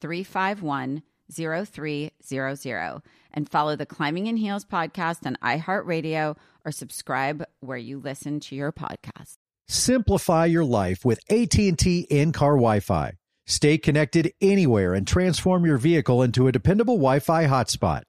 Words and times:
351 0.00 1.02
0300 1.30 3.02
and 3.32 3.48
follow 3.48 3.76
the 3.76 3.86
Climbing 3.86 4.26
in 4.26 4.36
Heels 4.36 4.64
podcast 4.64 5.26
on 5.26 5.36
iHeartRadio 5.42 6.36
or 6.64 6.72
subscribe 6.72 7.44
where 7.60 7.76
you 7.76 7.98
listen 7.98 8.40
to 8.40 8.54
your 8.54 8.72
podcast. 8.72 9.36
Simplify 9.68 10.46
your 10.46 10.64
life 10.64 11.04
with 11.04 11.20
AT&T 11.30 12.06
in-car 12.08 12.52
Wi-Fi. 12.52 13.12
Stay 13.46 13.78
connected 13.78 14.32
anywhere 14.40 14.94
and 14.94 15.06
transform 15.06 15.66
your 15.66 15.78
vehicle 15.78 16.22
into 16.22 16.48
a 16.48 16.52
dependable 16.52 16.96
Wi-Fi 16.96 17.44
hotspot. 17.44 18.02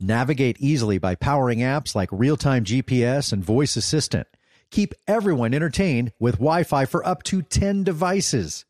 Navigate 0.00 0.56
easily 0.58 0.98
by 0.98 1.14
powering 1.14 1.58
apps 1.58 1.94
like 1.94 2.08
real-time 2.10 2.64
GPS 2.64 3.32
and 3.32 3.44
voice 3.44 3.76
assistant. 3.76 4.26
Keep 4.70 4.94
everyone 5.06 5.52
entertained 5.52 6.12
with 6.18 6.36
Wi-Fi 6.36 6.86
for 6.86 7.06
up 7.06 7.22
to 7.24 7.42
10 7.42 7.84
devices. 7.84 8.64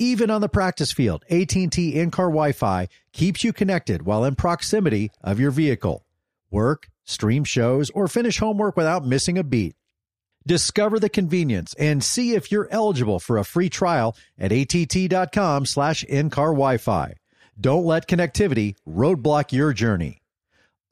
Even 0.00 0.30
on 0.30 0.40
the 0.40 0.48
practice 0.48 0.92
field, 0.92 1.24
AT&T 1.28 1.98
in-car 1.98 2.28
Wi-Fi 2.28 2.86
keeps 3.12 3.42
you 3.42 3.52
connected 3.52 4.02
while 4.02 4.24
in 4.24 4.36
proximity 4.36 5.10
of 5.24 5.40
your 5.40 5.50
vehicle. 5.50 6.06
Work, 6.52 6.88
stream 7.02 7.42
shows, 7.42 7.90
or 7.90 8.06
finish 8.06 8.38
homework 8.38 8.76
without 8.76 9.04
missing 9.04 9.36
a 9.36 9.42
beat. 9.42 9.74
Discover 10.46 11.00
the 11.00 11.08
convenience 11.08 11.74
and 11.80 12.04
see 12.04 12.34
if 12.34 12.52
you're 12.52 12.68
eligible 12.70 13.18
for 13.18 13.38
a 13.38 13.44
free 13.44 13.68
trial 13.68 14.16
at 14.38 14.52
att.com 14.52 15.66
slash 15.66 16.04
in-car 16.04 16.52
Wi-Fi. 16.52 17.14
Don't 17.60 17.84
let 17.84 18.06
connectivity 18.06 18.76
roadblock 18.88 19.50
your 19.50 19.72
journey. 19.72 20.22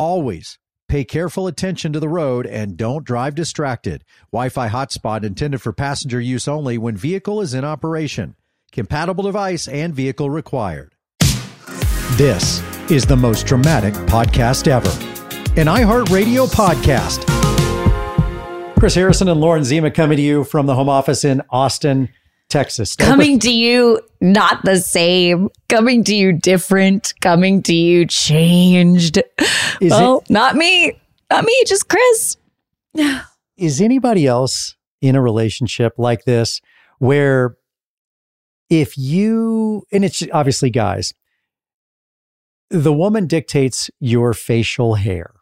Always 0.00 0.58
pay 0.88 1.04
careful 1.04 1.46
attention 1.46 1.92
to 1.92 2.00
the 2.00 2.08
road 2.08 2.44
and 2.44 2.76
don't 2.76 3.04
drive 3.04 3.36
distracted. 3.36 4.04
Wi-Fi 4.32 4.68
hotspot 4.68 5.22
intended 5.22 5.62
for 5.62 5.72
passenger 5.72 6.20
use 6.20 6.48
only 6.48 6.76
when 6.76 6.96
vehicle 6.96 7.40
is 7.40 7.54
in 7.54 7.64
operation. 7.64 8.34
Compatible 8.72 9.24
device 9.24 9.68
and 9.68 9.94
vehicle 9.94 10.28
required. 10.30 10.94
This 12.16 12.62
is 12.90 13.04
the 13.04 13.16
most 13.16 13.46
dramatic 13.46 13.94
podcast 14.06 14.68
ever. 14.68 14.90
An 15.58 15.66
iHeartRadio 15.66 16.46
podcast. 16.52 17.24
Chris 18.78 18.94
Harrison 18.94 19.28
and 19.28 19.40
Lauren 19.40 19.64
Zima 19.64 19.90
coming 19.90 20.16
to 20.16 20.22
you 20.22 20.44
from 20.44 20.66
the 20.66 20.74
home 20.74 20.88
office 20.88 21.24
in 21.24 21.42
Austin, 21.50 22.10
Texas. 22.48 22.94
coming 22.94 23.38
to 23.40 23.50
you 23.50 24.00
not 24.20 24.64
the 24.64 24.78
same, 24.78 25.48
coming 25.68 26.04
to 26.04 26.14
you 26.14 26.32
different, 26.32 27.14
coming 27.20 27.62
to 27.62 27.74
you 27.74 28.06
changed. 28.06 29.18
Is 29.80 29.90
well, 29.90 30.16
oh, 30.16 30.24
not 30.28 30.56
me, 30.56 30.92
not 31.30 31.44
me, 31.44 31.64
just 31.66 31.88
Chris. 31.88 32.36
is 33.56 33.80
anybody 33.80 34.26
else 34.26 34.76
in 35.00 35.16
a 35.16 35.22
relationship 35.22 35.94
like 35.98 36.24
this 36.24 36.60
where 36.98 37.56
if 38.68 38.96
you 38.98 39.84
and 39.92 40.04
it's 40.04 40.22
obviously 40.32 40.70
guys 40.70 41.14
the 42.70 42.92
woman 42.92 43.26
dictates 43.26 43.90
your 44.00 44.34
facial 44.34 44.96
hair. 44.96 45.34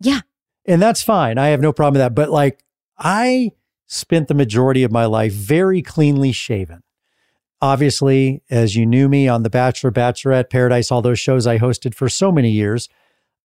Yeah. 0.00 0.20
and 0.66 0.82
that's 0.82 1.02
fine. 1.02 1.38
I 1.38 1.48
have 1.48 1.60
no 1.60 1.72
problem 1.72 1.94
with 1.94 2.00
that. 2.00 2.14
But 2.14 2.30
like 2.30 2.62
i 2.98 3.52
spent 3.86 4.28
the 4.28 4.34
majority 4.34 4.82
of 4.82 4.90
my 4.90 5.04
life 5.04 5.32
very 5.32 5.82
cleanly 5.82 6.32
shaven. 6.32 6.82
Obviously 7.60 8.42
as 8.50 8.76
you 8.76 8.86
knew 8.86 9.08
me 9.08 9.28
on 9.28 9.42
the 9.42 9.50
bachelor 9.50 9.90
bachelorette 9.92 10.50
paradise 10.50 10.90
all 10.90 11.02
those 11.02 11.20
shows 11.20 11.46
i 11.46 11.58
hosted 11.58 11.94
for 11.94 12.08
so 12.08 12.32
many 12.32 12.50
years 12.50 12.88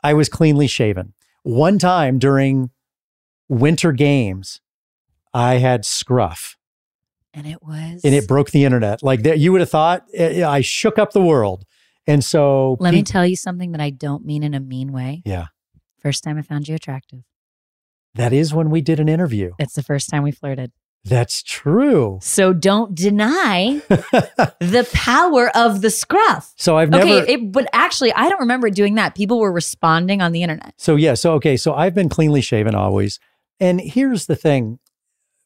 i 0.03 0.13
was 0.13 0.29
cleanly 0.29 0.67
shaven. 0.67 1.13
One 1.43 1.77
time 1.77 2.19
during 2.19 2.71
winter 3.47 3.91
games 3.91 4.59
i 5.33 5.55
had 5.55 5.85
scruff 5.85 6.57
And 7.39 7.47
it 7.47 7.63
was. 7.63 8.01
and 8.03 8.13
it 8.13 8.27
broke 8.27 8.51
the 8.51 8.65
internet. 8.65 9.01
Like 9.01 9.23
that, 9.23 9.39
you 9.39 9.53
would 9.53 9.61
have 9.61 9.69
thought 9.69 10.05
eh, 10.13 10.45
I 10.45 10.59
shook 10.61 10.99
up 10.99 11.13
the 11.13 11.23
world. 11.23 11.63
And 12.05 12.21
so, 12.23 12.75
Let 12.79 12.93
me 12.93 13.03
tell 13.03 13.25
you 13.25 13.35
something 13.37 13.71
that 13.71 13.79
I 13.81 13.91
don't 13.91 14.25
mean 14.25 14.43
in 14.43 14.53
a 14.53 14.59
mean 14.59 14.91
way. 14.91 15.21
yeah, 15.25 15.45
First 16.01 16.23
time 16.23 16.37
I 16.37 16.41
found 16.41 16.67
you 16.67 16.75
attractive. 16.75 17.19
that 18.15 18.33
is 18.33 18.53
when 18.53 18.69
we 18.69 18.81
did 18.81 18.99
an 18.99 19.07
interview. 19.07 19.51
It's 19.59 19.73
the 19.73 19.83
first 19.83 20.09
time 20.09 20.23
we 20.23 20.31
flirted. 20.31 20.71
That's 21.05 21.41
true. 21.43 22.19
So 22.21 22.51
don't 22.51 22.93
deny 22.93 23.81
the 24.59 24.85
power 24.91 25.49
of 25.55 25.81
the 25.81 25.89
scruff. 25.89 26.51
So 26.57 26.77
I've 26.77 26.89
never. 26.89 27.05
Okay, 27.05 27.33
it, 27.35 27.51
but 27.53 27.69
actually, 27.71 28.11
I 28.11 28.27
don't 28.27 28.41
remember 28.41 28.69
doing 28.69 28.95
that. 28.95 29.15
People 29.15 29.39
were 29.39 29.51
responding 29.53 30.21
on 30.21 30.33
the 30.33 30.43
internet. 30.43 30.73
so 30.77 30.97
yeah, 30.97 31.13
so 31.13 31.33
okay, 31.35 31.55
so 31.55 31.73
I've 31.73 31.93
been 31.95 32.09
cleanly 32.09 32.41
shaven 32.41 32.75
always. 32.75 33.17
And 33.61 33.79
here's 33.79 34.25
the 34.25 34.35
thing: 34.35 34.79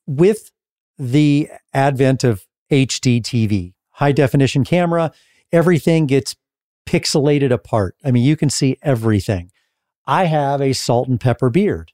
with 0.07 0.49
the 0.97 1.49
advent 1.73 2.23
of 2.23 2.45
HD 2.71 3.21
TV, 3.21 3.73
high 3.91 4.11
definition 4.11 4.63
camera, 4.63 5.11
everything 5.51 6.05
gets 6.05 6.35
pixelated 6.85 7.51
apart. 7.51 7.95
I 8.03 8.11
mean, 8.11 8.23
you 8.23 8.35
can 8.35 8.49
see 8.49 8.77
everything. 8.81 9.51
I 10.05 10.25
have 10.25 10.61
a 10.61 10.73
salt 10.73 11.07
and 11.07 11.19
pepper 11.19 11.49
beard. 11.49 11.91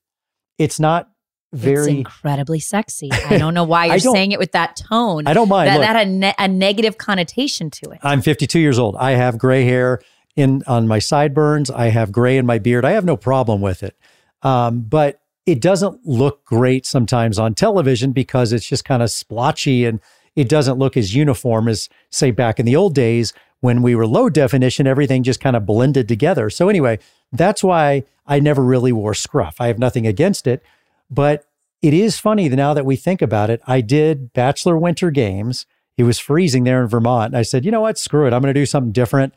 It's 0.58 0.80
not 0.80 1.10
it's 1.52 1.62
very. 1.62 1.98
incredibly 1.98 2.60
sexy. 2.60 3.10
I 3.30 3.38
don't 3.38 3.54
know 3.54 3.64
why 3.64 3.86
you're 3.86 4.00
saying 4.00 4.32
it 4.32 4.40
with 4.40 4.54
that 4.54 4.76
tone. 4.76 5.28
I 5.28 5.34
don't 5.34 5.50
mind. 5.50 5.68
that, 5.68 5.76
Look, 5.76 5.82
that 5.82 5.96
had 5.96 6.08
a, 6.08 6.10
ne- 6.10 6.36
a 6.38 6.48
negative 6.48 6.98
connotation 6.98 7.70
to 7.72 7.92
it. 7.92 8.00
I'm 8.04 8.22
52 8.22 8.60
years 8.60 8.80
old. 8.80 8.96
I 8.96 9.12
have 9.12 9.38
gray 9.38 9.66
hair 9.66 10.02
in 10.36 10.64
on 10.68 10.88
my 10.88 11.00
sideburns. 11.00 11.70
I 11.70 11.88
have 11.88 12.12
gray 12.12 12.38
in 12.38 12.46
my 12.46 12.60
beard. 12.60 12.86
I 12.86 12.92
have 12.92 13.06
no 13.06 13.18
problem 13.18 13.62
with 13.62 13.84
it. 13.84 13.96
Um, 14.42 14.82
but 14.82 15.22
it 15.46 15.62
doesn't 15.62 16.06
look 16.06 16.46
great 16.46 16.86
sometimes 16.86 17.40
on 17.40 17.56
television 17.56 18.12
because 18.12 18.54
it's 18.54 18.68
just 18.68 18.86
kind 18.86 19.02
of 19.02 19.10
splotchy 19.10 19.86
and 19.86 20.00
it 20.36 20.48
doesn't 20.48 20.78
look 20.78 20.96
as 20.96 21.16
uniform 21.16 21.68
as 21.68 21.90
say 22.10 22.32
back 22.32 22.60
in 22.60 22.66
the 22.66 22.76
old 22.76 22.94
days 22.96 23.34
when 23.62 23.82
we 23.82 23.96
were 23.96 24.08
low 24.08 24.30
definition, 24.30 24.88
everything 24.88 25.24
just 25.24 25.42
kind 25.42 25.56
of 25.56 25.66
blended 25.66 26.08
together. 26.08 26.50
So 26.50 26.70
anyway, 26.70 27.00
that's 27.32 27.64
why 27.64 28.04
I 28.26 28.40
never 28.40 28.64
really 28.64 28.92
wore 28.92 29.14
scruff. 29.14 29.60
I 29.60 29.68
have 29.68 29.80
nothing 29.80 30.08
against 30.08 30.48
it, 30.48 30.64
but 31.10 31.46
it 31.82 31.94
is 31.94 32.20
funny 32.20 32.48
that 32.48 32.56
now 32.56 32.74
that 32.74 32.86
we 32.86 32.96
think 32.96 33.22
about 33.22 33.50
it. 33.50 33.62
I 33.66 33.82
did 33.82 34.34
Bachelor 34.34 34.78
Winter 34.78 35.12
Games. 35.12 35.66
It 35.98 36.04
was 36.04 36.20
freezing 36.20 36.64
there 36.64 36.82
in 36.82 36.88
Vermont. 36.88 37.34
And 37.34 37.38
I 37.38 37.42
said, 37.42 37.66
you 37.66 37.72
know 37.72 37.82
what? 37.82 37.98
Screw 37.98 38.26
it. 38.28 38.34
I'm 38.34 38.42
going 38.42 38.54
to 38.54 38.60
do 38.60 38.66
something 38.66 38.92
different. 38.92 39.34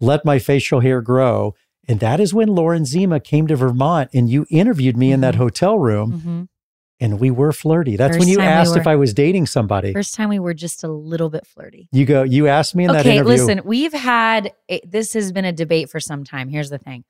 Let 0.00 0.24
my 0.24 0.38
facial 0.38 0.80
hair 0.80 1.00
grow. 1.00 1.54
And 1.88 2.00
that 2.00 2.20
is 2.20 2.34
when 2.34 2.48
Lauren 2.48 2.84
Zima 2.84 3.20
came 3.20 3.46
to 3.46 3.56
Vermont 3.56 4.10
and 4.12 4.28
you 4.28 4.46
interviewed 4.50 4.96
me 4.96 5.12
in 5.12 5.20
that 5.20 5.36
hotel 5.36 5.78
room 5.78 6.20
hmm 6.22 6.42
and 6.98 7.20
we 7.20 7.30
were 7.30 7.52
flirty. 7.52 7.94
That's 7.94 8.18
when 8.18 8.26
you 8.26 8.38
time 8.38 8.46
we 8.46 8.52
asked 8.52 8.76
if 8.76 8.86
I 8.86 8.96
was 8.96 9.12
dating 9.12 9.44
somebody. 9.46 9.92
First 9.92 10.14
time 10.14 10.30
we 10.30 10.38
were 10.38 10.54
just 10.54 10.82
a 10.82 10.88
little 10.88 11.28
bit 11.28 11.46
flirty. 11.46 11.90
You 11.92 12.06
go, 12.06 12.22
you 12.22 12.46
asked 12.48 12.74
me 12.74 12.84
in 12.86 12.92
that 12.92 13.00
Okay, 13.06 13.16
interview. 13.16 13.32
listen, 13.32 13.60
we've 13.66 13.92
had 13.92 14.52
it, 14.66 14.90
this 14.90 15.12
has 15.12 15.30
been 15.30 15.44
a 15.44 15.52
debate 15.52 15.90
for 15.90 16.00
some 16.00 16.24
time. 16.24 16.48
Here's 16.48 16.70
the 16.70 16.78
thing. 16.78 17.04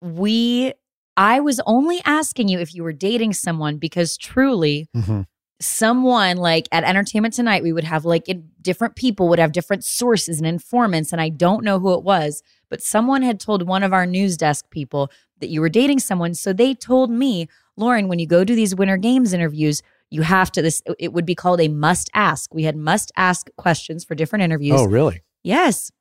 We 0.00 0.74
I 1.16 1.40
was 1.40 1.60
only 1.66 2.00
asking 2.04 2.46
you 2.48 2.60
if 2.60 2.72
you 2.74 2.84
were 2.84 2.92
dating 2.92 3.32
someone 3.32 3.78
because 3.78 4.16
truly 4.16 4.86
Mhm. 4.96 5.26
Someone 5.60 6.36
like 6.36 6.68
at 6.70 6.84
Entertainment 6.84 7.34
Tonight, 7.34 7.62
we 7.62 7.72
would 7.72 7.84
have 7.84 8.04
like 8.04 8.26
different 8.62 8.96
people 8.96 9.28
would 9.28 9.38
have 9.38 9.52
different 9.52 9.84
sources 9.84 10.38
and 10.38 10.46
informants, 10.46 11.12
and 11.12 11.20
I 11.20 11.28
don't 11.28 11.64
know 11.64 11.78
who 11.78 11.94
it 11.94 12.02
was, 12.02 12.42
but 12.68 12.82
someone 12.82 13.22
had 13.22 13.40
told 13.40 13.66
one 13.66 13.82
of 13.82 13.92
our 13.92 14.06
news 14.06 14.36
desk 14.36 14.70
people 14.70 15.10
that 15.40 15.48
you 15.48 15.60
were 15.60 15.68
dating 15.68 15.98
someone. 16.00 16.34
So 16.34 16.52
they 16.52 16.74
told 16.74 17.10
me, 17.10 17.48
Lauren, 17.76 18.08
when 18.08 18.18
you 18.18 18.26
go 18.26 18.44
do 18.44 18.54
these 18.54 18.74
Winter 18.74 18.96
Games 18.96 19.32
interviews, 19.32 19.82
you 20.10 20.22
have 20.22 20.50
to 20.52 20.62
this. 20.62 20.82
It 20.98 21.12
would 21.12 21.26
be 21.26 21.34
called 21.34 21.60
a 21.60 21.68
must 21.68 22.10
ask. 22.14 22.54
We 22.54 22.64
had 22.64 22.76
must 22.76 23.12
ask 23.16 23.48
questions 23.56 24.04
for 24.04 24.14
different 24.14 24.42
interviews. 24.42 24.80
Oh, 24.80 24.86
really? 24.86 25.22
Yes. 25.42 25.92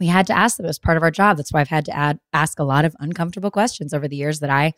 We 0.00 0.06
had 0.06 0.26
to 0.26 0.36
ask 0.36 0.56
them 0.56 0.66
as 0.66 0.78
part 0.78 0.96
of 0.96 1.02
our 1.02 1.10
job. 1.10 1.36
That's 1.36 1.52
why 1.52 1.60
I've 1.60 1.68
had 1.68 1.84
to 1.84 1.96
add, 1.96 2.18
ask 2.32 2.58
a 2.58 2.64
lot 2.64 2.84
of 2.84 2.96
uncomfortable 2.98 3.50
questions 3.50 3.94
over 3.94 4.08
the 4.08 4.16
years 4.16 4.40
that 4.40 4.50
I 4.50 4.72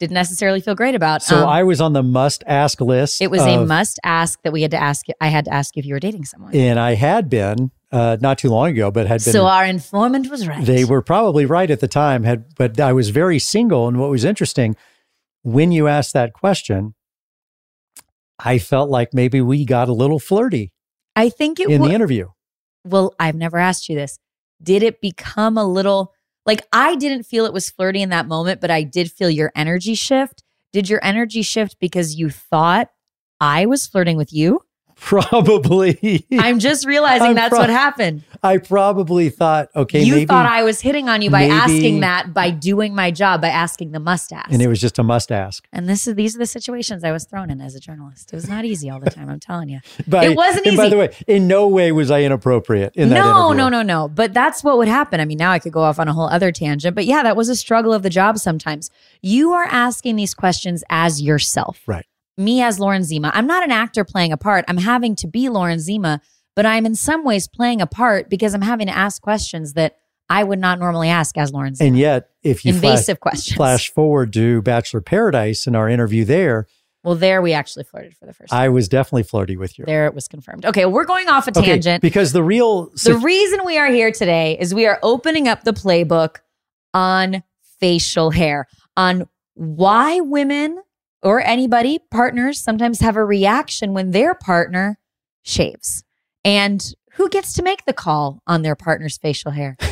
didn't 0.00 0.14
necessarily 0.14 0.60
feel 0.60 0.74
great 0.74 0.94
about. 0.96 1.22
So 1.22 1.36
Um, 1.42 1.48
I 1.48 1.62
was 1.62 1.80
on 1.80 1.92
the 1.92 2.02
must 2.02 2.42
ask 2.46 2.80
list. 2.80 3.20
it 3.20 3.30
was 3.30 3.42
a 3.42 3.64
must 3.64 4.00
ask 4.02 4.40
that 4.42 4.52
we 4.52 4.62
had 4.62 4.70
to 4.72 4.76
ask. 4.82 5.06
I 5.20 5.28
had 5.28 5.44
to 5.44 5.52
ask 5.54 5.76
if 5.76 5.84
you 5.84 5.94
were 5.94 6.00
dating 6.00 6.24
someone. 6.24 6.54
And 6.56 6.80
I 6.80 6.94
had 6.94 7.28
been 7.30 7.70
uh, 7.92 8.16
not 8.20 8.38
too 8.38 8.48
long 8.48 8.70
ago, 8.70 8.90
but 8.90 9.06
had 9.06 9.22
been. 9.22 9.32
so 9.32 9.46
our 9.46 9.64
informant 9.64 10.30
was 10.30 10.48
right. 10.48 10.64
they 10.64 10.84
were 10.84 11.02
probably 11.02 11.44
right 11.46 11.70
at 11.70 11.80
the 11.80 11.88
time. 11.88 12.24
Had 12.24 12.54
but 12.56 12.80
I 12.80 12.92
was 12.92 13.10
very 13.10 13.38
single, 13.38 13.86
and 13.88 13.98
what 14.00 14.10
was 14.10 14.24
interesting 14.24 14.74
when 15.42 15.70
you 15.72 15.86
asked 15.86 16.12
that 16.14 16.32
question, 16.32 16.94
I 18.38 18.58
felt 18.58 18.90
like 18.90 19.12
maybe 19.12 19.40
we 19.40 19.64
got 19.64 19.88
a 19.88 19.92
little 19.92 20.18
flirty 20.18 20.72
I 21.16 21.28
think 21.28 21.60
it 21.60 21.68
in 21.68 21.80
wa- 21.82 21.88
the 21.88 21.94
interview. 21.94 22.28
well, 22.84 23.14
I've 23.20 23.34
never 23.34 23.58
asked 23.58 23.88
you 23.88 23.96
this. 23.96 24.18
Did 24.62 24.82
it 24.82 25.00
become 25.00 25.58
a 25.58 25.64
little 25.64 26.12
like 26.46 26.66
I 26.72 26.96
didn't 26.96 27.24
feel 27.24 27.44
it 27.44 27.52
was 27.52 27.70
flirty 27.70 28.02
in 28.02 28.10
that 28.10 28.26
moment, 28.26 28.60
but 28.60 28.70
I 28.70 28.82
did 28.82 29.12
feel 29.12 29.30
your 29.30 29.52
energy 29.54 29.94
shift? 29.94 30.42
Did 30.72 30.88
your 30.88 31.00
energy 31.02 31.42
shift 31.42 31.76
because 31.80 32.14
you 32.14 32.30
thought 32.30 32.90
I 33.40 33.66
was 33.66 33.86
flirting 33.86 34.16
with 34.16 34.32
you? 34.32 34.64
Probably, 35.00 36.26
I'm 36.32 36.58
just 36.58 36.86
realizing 36.86 37.28
I'm 37.28 37.34
that's 37.34 37.56
what 37.56 37.70
happened. 37.70 38.22
I 38.42 38.58
probably 38.58 39.28
thought, 39.30 39.68
okay, 39.76 40.02
you 40.02 40.14
maybe, 40.14 40.26
thought 40.26 40.46
I 40.46 40.62
was 40.62 40.80
hitting 40.80 41.08
on 41.08 41.22
you 41.22 41.30
by 41.30 41.48
maybe- 41.48 41.52
asking 41.52 42.00
that, 42.00 42.32
by 42.32 42.50
doing 42.50 42.94
my 42.94 43.10
job, 43.10 43.40
by 43.42 43.48
asking 43.48 43.92
the 43.92 44.00
must 44.00 44.32
ask. 44.32 44.50
and 44.50 44.62
it 44.62 44.68
was 44.68 44.80
just 44.80 44.98
a 44.98 45.02
must 45.02 45.30
ask. 45.30 45.66
And 45.72 45.88
this 45.88 46.06
is 46.06 46.14
these 46.14 46.34
are 46.36 46.38
the 46.38 46.46
situations 46.46 47.04
I 47.04 47.12
was 47.12 47.24
thrown 47.24 47.50
in 47.50 47.60
as 47.60 47.74
a 47.74 47.80
journalist. 47.80 48.32
It 48.32 48.36
was 48.36 48.48
not 48.48 48.64
easy 48.64 48.88
all 48.90 49.00
the 49.00 49.10
time. 49.10 49.28
I'm 49.28 49.40
telling 49.40 49.68
you. 49.68 49.80
But 50.06 50.24
It 50.24 50.36
wasn't 50.36 50.66
and 50.66 50.76
By 50.76 50.88
the 50.88 50.96
way, 50.96 51.16
in 51.26 51.46
no 51.46 51.68
way 51.68 51.92
was 51.92 52.10
I 52.10 52.22
inappropriate 52.22 52.94
in 52.96 53.10
that 53.10 53.14
no, 53.16 53.52
no, 53.52 53.68
no, 53.68 53.82
no. 53.82 54.08
But 54.08 54.32
that's 54.32 54.64
what 54.64 54.78
would 54.78 54.88
happen. 54.88 55.20
I 55.20 55.24
mean, 55.24 55.38
now 55.38 55.52
I 55.52 55.58
could 55.58 55.72
go 55.72 55.82
off 55.82 55.98
on 55.98 56.08
a 56.08 56.12
whole 56.12 56.28
other 56.28 56.50
tangent. 56.52 56.94
But 56.94 57.04
yeah, 57.04 57.22
that 57.22 57.36
was 57.36 57.48
a 57.48 57.56
struggle 57.56 57.92
of 57.92 58.02
the 58.02 58.10
job 58.10 58.38
sometimes. 58.38 58.90
You 59.22 59.52
are 59.52 59.64
asking 59.64 60.16
these 60.16 60.34
questions 60.34 60.82
as 60.90 61.20
yourself. 61.20 61.82
Right. 61.86 62.06
Me 62.36 62.62
as 62.62 62.80
Lauren 62.80 63.04
Zima. 63.04 63.30
I'm 63.34 63.46
not 63.46 63.62
an 63.62 63.70
actor 63.70 64.04
playing 64.04 64.32
a 64.32 64.36
part. 64.36 64.64
I'm 64.66 64.78
having 64.78 65.14
to 65.16 65.26
be 65.26 65.48
Lauren 65.48 65.78
Zima, 65.78 66.20
but 66.56 66.66
I'm 66.66 66.86
in 66.86 66.94
some 66.94 67.24
ways 67.24 67.48
playing 67.48 67.80
a 67.80 67.86
part 67.86 68.28
because 68.28 68.54
I'm 68.54 68.62
having 68.62 68.86
to 68.86 68.96
ask 68.96 69.20
questions 69.22 69.74
that 69.74 69.96
I 70.28 70.44
would 70.44 70.58
not 70.60 70.78
normally 70.78 71.08
ask 71.08 71.36
as 71.36 71.52
Lauren 71.52 71.74
And 71.80 71.98
yet, 71.98 72.30
if 72.42 72.64
you 72.64 72.72
flash, 72.72 72.82
Invasive 72.90 73.20
questions. 73.20 73.56
flash 73.56 73.90
forward 73.92 74.32
to 74.34 74.62
Bachelor 74.62 75.00
Paradise 75.00 75.66
in 75.66 75.74
our 75.74 75.88
interview 75.88 76.24
there, 76.24 76.66
Well, 77.02 77.16
there 77.16 77.42
we 77.42 77.52
actually 77.52 77.84
flirted 77.84 78.16
for 78.16 78.26
the 78.26 78.32
first 78.32 78.50
time. 78.50 78.60
I 78.60 78.68
was 78.68 78.88
definitely 78.88 79.24
flirty 79.24 79.56
with 79.56 79.76
you. 79.78 79.84
There 79.86 80.06
it 80.06 80.14
was 80.14 80.28
confirmed. 80.28 80.64
Okay, 80.66 80.86
we're 80.86 81.04
going 81.04 81.28
off 81.28 81.48
a 81.48 81.50
Okay, 81.50 81.62
tangent. 81.72 82.00
because 82.02 82.32
the 82.32 82.42
real 82.44 82.90
the 83.04 83.16
reason 83.16 83.60
we 83.64 83.76
are 83.78 83.90
here 83.90 84.12
today 84.12 84.56
is 84.60 84.72
we 84.74 84.86
are 84.86 84.98
opening 85.02 85.48
up 85.48 85.64
the 85.64 85.72
playbook 85.72 86.36
on 86.94 87.42
facial 87.80 88.30
hair, 88.30 88.66
on 88.96 89.26
why 89.54 90.20
women 90.20 90.80
or 91.22 91.40
anybody, 91.40 91.98
partners, 92.10 92.60
sometimes 92.60 93.00
have 93.00 93.16
a 93.16 93.24
reaction 93.24 93.92
when 93.94 94.10
their 94.12 94.34
partner 94.34 94.98
shaves. 95.42 96.04
And 96.44 96.94
who 97.12 97.28
gets 97.28 97.52
to 97.54 97.62
make 97.62 97.84
the 97.84 97.92
call 97.92 98.40
on 98.46 98.62
their 98.62 98.74
partner's 98.74 99.18
facial 99.18 99.52
hair? 99.52 99.76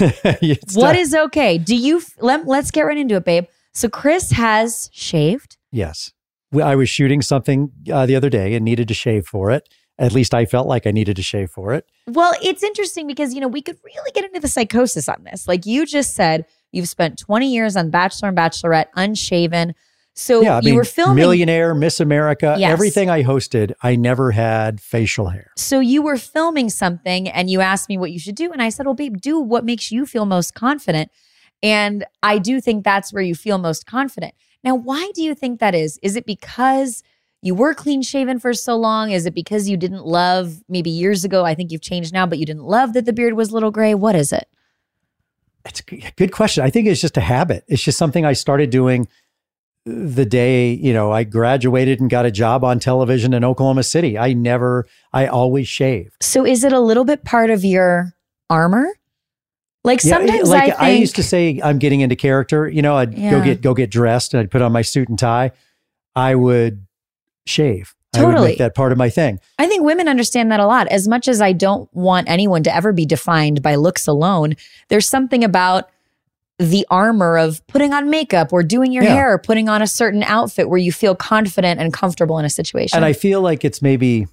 What 0.74 0.96
is 0.96 1.14
okay? 1.14 1.58
Do 1.58 1.76
you 1.76 2.02
let, 2.20 2.46
let's 2.46 2.70
get 2.70 2.82
right 2.82 2.96
into 2.96 3.16
it, 3.16 3.24
babe. 3.24 3.44
So 3.74 3.88
Chris 3.88 4.32
has 4.32 4.88
shaved. 4.92 5.56
Yes. 5.70 6.12
I 6.54 6.76
was 6.76 6.88
shooting 6.88 7.20
something 7.20 7.70
uh, 7.92 8.06
the 8.06 8.16
other 8.16 8.30
day 8.30 8.54
and 8.54 8.64
needed 8.64 8.88
to 8.88 8.94
shave 8.94 9.26
for 9.26 9.50
it. 9.50 9.68
At 9.98 10.12
least 10.12 10.32
I 10.32 10.46
felt 10.46 10.66
like 10.68 10.86
I 10.86 10.92
needed 10.92 11.16
to 11.16 11.22
shave 11.22 11.50
for 11.50 11.74
it. 11.74 11.84
Well, 12.06 12.32
it's 12.42 12.62
interesting 12.62 13.06
because, 13.06 13.34
you 13.34 13.40
know, 13.40 13.48
we 13.48 13.60
could 13.60 13.76
really 13.84 14.10
get 14.12 14.24
into 14.24 14.40
the 14.40 14.48
psychosis 14.48 15.08
on 15.08 15.24
this. 15.24 15.48
Like 15.48 15.66
you 15.66 15.84
just 15.84 16.14
said, 16.14 16.46
you've 16.72 16.88
spent 16.88 17.18
20 17.18 17.52
years 17.52 17.76
on 17.76 17.90
Bachelor 17.90 18.28
and 18.28 18.38
Bachelorette 18.38 18.86
unshaven. 18.94 19.74
So 20.20 20.42
yeah, 20.42 20.56
I 20.56 20.58
you 20.58 20.64
mean, 20.70 20.74
were 20.74 20.84
filming. 20.84 21.14
Millionaire, 21.14 21.74
Miss 21.76 22.00
America, 22.00 22.56
Yes. 22.58 22.72
everything 22.72 23.08
I 23.08 23.22
hosted, 23.22 23.72
I 23.84 23.94
never 23.94 24.32
had 24.32 24.80
facial 24.80 25.28
hair. 25.28 25.52
so 25.56 25.78
you 25.78 26.02
were 26.02 26.16
filming 26.18 26.68
something 26.70 27.28
and 27.28 27.48
you 27.48 27.60
asked 27.60 27.88
me 27.88 27.96
what 27.96 28.10
you 28.10 28.18
should 28.18 28.34
do. 28.34 28.50
And 28.52 28.60
I 28.60 28.68
said, 28.68 28.84
well, 28.86 28.96
babe, 28.96 29.18
do 29.20 29.38
what 29.38 29.64
makes 29.64 29.92
you 29.92 30.06
feel 30.06 30.26
most 30.26 30.54
confident. 30.56 31.12
And 31.62 32.04
I 32.20 32.38
do 32.38 32.60
think 32.60 32.82
that's 32.84 33.12
where 33.12 33.22
you 33.22 33.36
feel 33.36 33.58
most 33.58 33.86
confident. 33.86 34.34
Now, 34.64 34.74
why 34.74 35.08
do 35.14 35.22
you 35.22 35.36
think 35.36 35.60
that 35.60 35.74
is? 35.76 36.00
Is 36.02 36.16
it 36.16 36.26
because 36.26 37.04
you 37.40 37.54
were 37.54 37.72
clean 37.72 38.02
shaven 38.02 38.40
for 38.40 38.52
so 38.54 38.76
long? 38.76 39.12
Is 39.12 39.24
it 39.24 39.34
because 39.34 39.68
you 39.68 39.76
didn't 39.76 40.04
love 40.04 40.64
maybe 40.68 40.90
years 40.90 41.24
ago? 41.24 41.44
I 41.44 41.54
think 41.54 41.70
you've 41.70 41.80
changed 41.80 42.12
now, 42.12 42.26
but 42.26 42.38
you 42.40 42.46
didn't 42.46 42.64
love 42.64 42.92
that 42.94 43.04
the 43.04 43.12
beard 43.12 43.34
was 43.34 43.50
a 43.50 43.54
little 43.54 43.70
gray. 43.70 43.94
What 43.94 44.16
is 44.16 44.32
it? 44.32 44.48
It's 45.64 45.80
a 45.80 46.10
good 46.16 46.32
question. 46.32 46.64
I 46.64 46.70
think 46.70 46.88
it's 46.88 47.00
just 47.00 47.16
a 47.16 47.20
habit. 47.20 47.62
It's 47.68 47.82
just 47.82 47.98
something 47.98 48.24
I 48.24 48.32
started 48.32 48.70
doing 48.70 49.06
the 49.88 50.26
day, 50.26 50.72
you 50.72 50.92
know, 50.92 51.12
I 51.12 51.24
graduated 51.24 52.00
and 52.00 52.10
got 52.10 52.26
a 52.26 52.30
job 52.30 52.64
on 52.64 52.78
television 52.78 53.32
in 53.32 53.44
Oklahoma 53.44 53.82
City. 53.82 54.18
I 54.18 54.32
never, 54.34 54.86
I 55.12 55.26
always 55.26 55.66
shave. 55.66 56.16
So 56.20 56.44
is 56.44 56.64
it 56.64 56.72
a 56.72 56.80
little 56.80 57.04
bit 57.04 57.24
part 57.24 57.50
of 57.50 57.64
your 57.64 58.14
armor? 58.50 58.86
Like 59.84 60.04
Yeah, 60.04 60.16
sometimes 60.18 60.50
like 60.50 60.74
I 60.78 60.90
think 60.90 61.00
used 61.00 61.16
to 61.16 61.22
say, 61.22 61.60
I'm 61.64 61.78
getting 61.78 62.00
into 62.00 62.16
character. 62.16 62.68
You 62.68 62.82
know, 62.82 62.96
I'd 62.96 63.14
go 63.14 63.42
get 63.42 63.62
go 63.62 63.74
get 63.74 63.90
dressed 63.90 64.34
and 64.34 64.40
I'd 64.40 64.50
put 64.50 64.60
on 64.60 64.72
my 64.72 64.82
suit 64.82 65.08
and 65.08 65.18
tie. 65.18 65.52
I 66.14 66.34
would 66.34 66.84
shave. 67.46 67.94
I 68.14 68.24
would 68.24 68.32
Totally. 68.32 68.48
make 68.48 68.58
that 68.58 68.74
part 68.74 68.92
of 68.92 68.98
my 68.98 69.08
thing. 69.08 69.38
I 69.58 69.66
think 69.66 69.84
women 69.84 70.08
understand 70.08 70.50
that 70.50 70.60
a 70.60 70.66
lot. 70.66 70.88
As 70.88 71.06
much 71.06 71.28
as 71.28 71.40
I 71.40 71.52
don't 71.52 71.92
want 71.94 72.28
anyone 72.28 72.62
to 72.64 72.74
ever 72.74 72.92
be 72.92 73.06
defined 73.06 73.62
by 73.62 73.76
looks 73.76 74.06
alone, 74.06 74.56
there's 74.88 75.06
something 75.06 75.44
about 75.44 75.88
the 76.58 76.86
armor 76.90 77.38
of 77.38 77.64
putting 77.68 77.92
on 77.92 78.10
makeup 78.10 78.52
or 78.52 78.62
doing 78.62 78.92
your 78.92 79.04
Yeah. 79.04 79.14
hair 79.14 79.32
or 79.34 79.38
putting 79.38 79.68
on 79.68 79.80
a 79.80 79.86
certain 79.86 80.22
outfit 80.24 80.68
where 80.68 80.78
you 80.78 80.90
feel 80.92 81.14
confident 81.14 81.80
and 81.80 81.92
comfortable 81.92 82.38
in 82.38 82.44
a 82.44 82.50
situation. 82.50 82.96
And 82.96 83.04
I 83.04 83.12
feel 83.12 83.40
like 83.40 83.64
it's 83.64 83.80
maybe, 83.80 84.26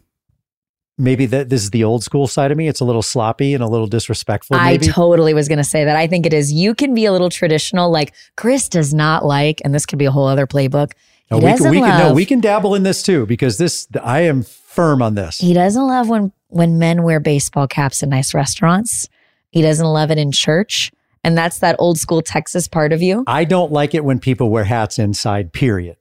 maybe 0.98 1.28
that 1.28 1.50
this 1.50 1.62
is 1.62 1.70
the 1.70 1.84
old 1.84 2.04
school 2.04 2.26
side 2.26 2.52
of 2.52 2.58
me. 2.58 2.68
It's 2.68 2.80
a 2.80 2.86
little 2.86 3.04
sloppy 3.04 3.54
and 3.54 3.64
a 3.64 3.68
little 3.68 3.86
disrespectful. 3.86 4.56
I 4.58 4.78
totally 4.78 5.34
was 5.36 5.48
going 5.48 5.60
to 5.60 5.64
say 5.64 5.86
that. 5.86 5.96
I 5.96 6.08
think 6.08 6.26
it 6.26 6.34
is. 6.34 6.52
You 6.52 6.74
can 6.74 6.96
be 6.96 7.06
a 7.06 7.12
little 7.12 7.30
traditional, 7.30 7.92
like 7.92 8.14
Chris 8.38 8.70
does 8.70 8.94
not 8.94 9.24
like, 9.24 9.62
and 9.64 9.74
this 9.76 9.86
could 9.86 10.00
be 10.00 10.06
a 10.06 10.12
whole 10.12 10.28
other 10.28 10.48
playbook. 10.48 10.94
No, 11.30 11.40
He 11.40 11.46
we 11.46 11.54
can, 11.58 11.70
we 11.70 11.80
can, 11.80 12.00
no, 12.00 12.14
we 12.14 12.26
can 12.26 12.40
dabble 12.40 12.76
in 12.76 12.84
this 12.84 13.04
too 13.04 13.26
because 13.26 13.58
this, 13.58 13.88
I 14.04 14.22
am 14.22 14.44
firm 14.44 15.02
on 15.02 15.16
this. 15.16 15.38
He 15.40 15.54
doesn't 15.54 15.86
love 15.88 16.10
when 16.10 16.32
when 16.50 16.80
men 16.80 17.04
wear 17.04 17.20
baseball 17.20 17.68
caps 17.68 18.02
in 18.02 18.10
nice 18.10 18.34
restaurants. 18.34 19.10
He 19.52 19.62
doesn't 19.62 19.86
love 19.86 20.10
it 20.12 20.18
in 20.18 20.32
church. 20.32 20.92
And 21.26 21.36
that's 21.36 21.58
that 21.60 21.76
old 21.80 21.98
school 21.98 22.22
Texas 22.22 22.68
part 22.68 22.94
of 22.94 23.02
you. 23.02 23.24
I 23.26 23.46
don't 23.46 23.72
like 23.72 23.96
it 23.96 24.06
when 24.06 24.20
people 24.20 24.52
wear 24.52 24.64
hats 24.64 25.00
inside, 25.00 25.52
period. 25.54 25.98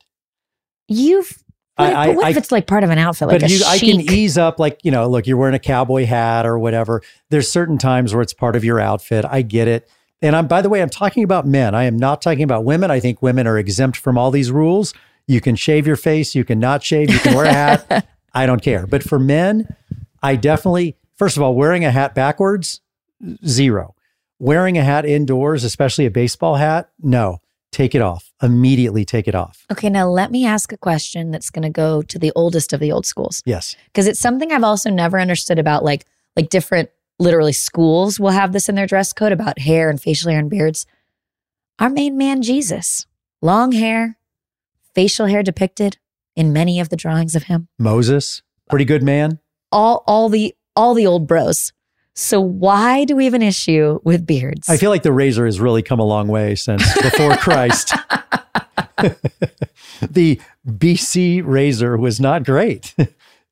You've 0.87 1.43
I- 1.79 1.89
but, 1.89 1.97
I- 1.97 2.07
but 2.09 2.17
what 2.17 2.31
if 2.31 2.37
it's 2.37 2.53
like 2.53 2.67
part 2.67 2.85
of 2.85 2.91
an 2.91 2.99
outfit, 2.99 3.29
like 3.29 3.41
but 3.41 3.51
you, 3.51 3.61
I 3.67 3.79
can 3.79 4.01
ease 4.03 4.37
up, 4.37 4.59
like, 4.61 4.79
you 4.85 4.91
know, 4.91 5.09
look, 5.09 5.27
you're 5.27 5.39
wearing 5.39 5.55
a 5.55 5.59
cowboy 5.59 6.05
hat 6.05 6.45
or 6.45 6.59
whatever. 6.59 7.01
There's 7.31 7.51
certain 7.51 7.79
times 7.79 8.13
where 8.13 8.21
it's 8.21 8.35
part 8.35 8.55
of 8.55 8.65
your 8.65 8.79
outfit. 8.79 9.25
I 9.29 9.41
get 9.41 9.67
it. 9.67 9.89
And 10.21 10.37
I'm, 10.37 10.47
by 10.47 10.61
the 10.63 10.69
way, 10.69 10.83
I'm 10.83 10.91
talking 10.91 11.25
about 11.25 11.47
men. 11.47 11.75
I 11.75 11.85
am 11.85 11.97
not 11.97 12.21
talking 12.23 12.43
about 12.45 12.65
women. 12.65 12.91
I 12.91 13.01
think 13.01 13.23
women 13.23 13.47
are 13.47 13.57
exempt 13.59 13.97
from 13.97 14.17
all 14.19 14.31
these 14.31 14.51
rules. 14.53 14.93
You 15.27 15.41
can 15.41 15.57
shave 15.57 15.87
your 15.87 15.97
face, 15.97 16.35
you 16.35 16.45
can 16.45 16.61
not 16.61 16.83
shave, 16.85 17.11
you 17.11 17.19
can 17.19 17.35
wear 17.35 17.47
a 17.47 17.53
hat. 17.53 18.07
I 18.35 18.45
don't 18.45 18.61
care. 18.63 18.87
But 18.87 19.03
for 19.03 19.19
men, 19.19 19.75
I 20.23 20.37
definitely, 20.37 20.97
first 21.17 21.39
of 21.39 21.43
all, 21.43 21.55
wearing 21.55 21.83
a 21.85 21.91
hat 21.91 22.15
backwards, 22.15 22.83
zero. 23.47 23.94
Wearing 24.39 24.77
a 24.79 24.83
hat 24.85 25.05
indoors, 25.07 25.65
especially 25.65 26.07
a 26.07 26.11
baseball 26.11 26.57
hat, 26.57 26.91
no. 27.01 27.39
Take 27.73 27.95
it 27.95 28.03
off. 28.03 28.33
Immediately 28.41 29.05
take 29.05 29.27
it 29.27 29.35
off. 29.35 29.65
Okay, 29.73 29.91
now 29.91 30.09
let 30.09 30.31
me 30.31 30.47
ask 30.47 30.73
a 30.73 30.77
question 30.77 31.31
that's 31.33 31.51
going 31.51 31.65
to 31.65 31.71
go 31.71 32.03
to 32.03 32.19
the 32.21 32.31
oldest 32.37 32.73
of 32.73 32.79
the 32.79 32.93
old 32.93 33.05
schools 33.05 33.43
Yes. 33.45 33.75
because 33.87 34.07
it's 34.07 34.21
something 34.21 34.53
I've 34.53 34.63
also 34.63 34.91
never 34.91 35.19
understood 35.19 35.59
about 35.59 35.83
like 35.85 36.05
like 36.37 36.51
different 36.51 36.91
literally 37.19 37.53
schools 37.53 38.19
will 38.21 38.31
have 38.31 38.53
this 38.53 38.69
in 38.69 38.75
their 38.77 38.87
dress 38.87 39.13
code 39.13 39.33
about 39.33 39.59
hair 39.61 39.89
and 39.91 40.01
facial 40.01 40.31
hair 40.31 40.39
and 40.41 40.51
beards. 40.51 40.87
our 41.81 41.91
main 41.91 42.17
man, 42.17 42.43
Jesus. 42.43 43.07
Long 43.43 43.73
hair, 43.73 44.19
facial 44.95 45.27
hair 45.27 45.43
depicted 45.43 45.97
in 46.37 46.53
many 46.53 46.79
of 46.81 46.89
the 46.91 46.97
drawings 46.97 47.35
of 47.35 47.45
him. 47.45 47.67
Moses, 47.79 48.43
pretty 48.71 48.85
good 48.85 49.03
man. 49.03 49.39
All, 49.73 50.05
all 50.07 50.29
the, 50.29 50.55
all 50.77 50.95
the 50.95 51.07
old 51.07 51.27
bros. 51.27 51.73
So 52.15 52.41
why 52.41 53.05
do 53.05 53.17
we 53.17 53.25
have 53.25 53.35
an 53.35 53.43
issue 53.43 53.99
with 54.05 54.25
beards? 54.27 54.69
I 54.69 54.77
feel 54.77 54.91
like 54.91 55.03
the 55.03 55.13
razor 55.13 55.47
has 55.47 55.59
really 55.61 55.83
come 55.83 55.99
a 55.99 56.05
long 56.05 56.29
way 56.29 56.55
since 56.55 56.83
before 57.03 57.37
Christ. 57.37 57.93
the 60.01 60.41
BC 60.67 61.43
razor 61.45 61.97
was 61.97 62.21
not 62.21 62.45
great. 62.45 62.95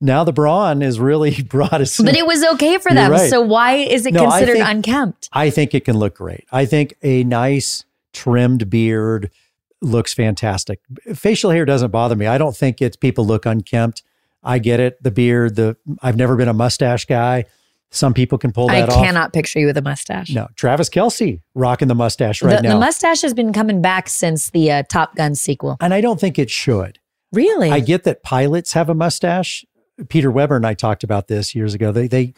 now 0.01 0.25
the 0.25 0.33
Braun 0.33 0.83
is 0.83 1.01
really 1.01 1.43
brought 1.49 1.81
us. 1.81 2.01
but 2.01 2.17
it 2.17 2.27
was 2.27 2.45
okay 2.55 2.79
for 2.79 2.93
them. 2.93 3.11
right. 3.11 3.29
So 3.31 3.41
why 3.41 3.75
is 3.75 4.07
it 4.07 4.15
No, 4.15 4.27
I 4.27 4.39
considered 4.39 4.57
think- 4.59 4.69
unkempt? 4.69 5.29
I 5.33 5.51
think 5.51 5.75
it 5.75 5.85
can 5.85 5.99
look 5.99 6.17
great. 6.17 6.45
I 6.53 6.65
think 6.65 6.95
a 7.03 7.25
nice 7.25 7.85
trimmed 8.13 8.71
beard 8.71 9.31
looks 9.81 10.15
fantastic. 10.15 10.81
Facial 11.15 11.51
hair 11.51 11.65
doesn't 11.65 11.91
bother 11.91 12.15
me. 12.15 12.27
I 12.27 12.39
don't 12.39 12.57
think 12.57 12.81
it's 12.81 12.97
people 12.97 13.27
look 13.27 13.45
unkempt. 13.47 14.03
I 14.45 14.59
get 14.59 14.79
it. 14.81 15.03
The 15.03 15.11
beard, 15.11 15.57
the 15.57 15.77
I've 16.03 16.17
never 16.17 16.37
been 16.37 16.49
a 16.49 16.53
mustache 16.55 17.07
guy. 17.07 17.47
Some 17.95 18.15
people 18.15 18.39
can 18.39 18.53
pull 18.53 18.71
I 18.71 18.81
that 18.81 18.89
off. 18.89 19.05
cannot 19.05 19.33
picture 19.35 19.61
you 19.61 19.67
with 19.67 19.77
a 19.77 19.83
mustache. 19.83 20.31
No, 20.31 20.49
Travis 20.57 20.89
Kelce 20.89 21.43
rocking 21.55 21.89
the 21.89 21.95
mustache 21.95 22.43
right 22.43 22.57
the, 22.57 22.63
now. 22.63 22.73
the 22.73 22.81
mustache 22.81 23.21
has 23.21 23.35
been 23.35 23.53
coming 23.53 23.83
back 23.83 24.09
since 24.09 24.49
the 24.51 24.73
uh, 24.73 24.83
Top 24.89 25.15
Gun 25.15 25.35
sequel. 25.35 25.77
and 25.81 25.93
I 25.93 26.01
don't 26.01 26.19
think 26.19 26.39
it 26.39 26.51
should. 26.51 26.99
Really? 27.33 27.71
I 27.71 27.81
get 27.81 28.05
that 28.05 28.23
pilots 28.23 28.73
have 28.73 28.89
a 28.89 28.95
mustache. 28.95 29.65
Peter 30.09 30.31
Weber 30.31 30.57
and 30.57 30.67
I 30.67 30.73
talked 30.73 31.05
about 31.05 31.29
this 31.29 31.55
years 31.55 31.75
ago. 31.75 31.93
They 31.93 32.09
they 32.09 32.33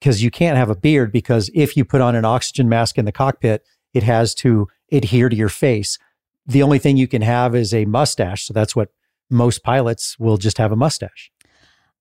because 0.00 0.22
you 0.22 0.30
can't 0.30 0.56
have 0.56 0.70
a 0.70 0.74
beard 0.74 1.12
because 1.12 1.50
if 1.54 1.76
you 1.76 1.84
put 1.84 2.00
on 2.00 2.14
an 2.14 2.24
oxygen 2.24 2.68
mask 2.68 2.96
in 2.96 3.04
the 3.04 3.12
cockpit, 3.12 3.66
it 3.92 4.02
has 4.02 4.34
to 4.36 4.66
adhere 4.90 5.28
to 5.28 5.36
your 5.36 5.48
face. 5.50 5.98
The 6.46 6.62
only 6.62 6.78
thing 6.78 6.96
you 6.96 7.08
can 7.08 7.22
have 7.22 7.54
is 7.54 7.74
a 7.74 7.84
mustache. 7.84 8.46
So 8.46 8.54
that's 8.54 8.74
what 8.74 8.90
most 9.30 9.62
pilots 9.62 10.18
will 10.18 10.36
just 10.36 10.58
have 10.58 10.72
a 10.72 10.76
mustache. 10.76 11.30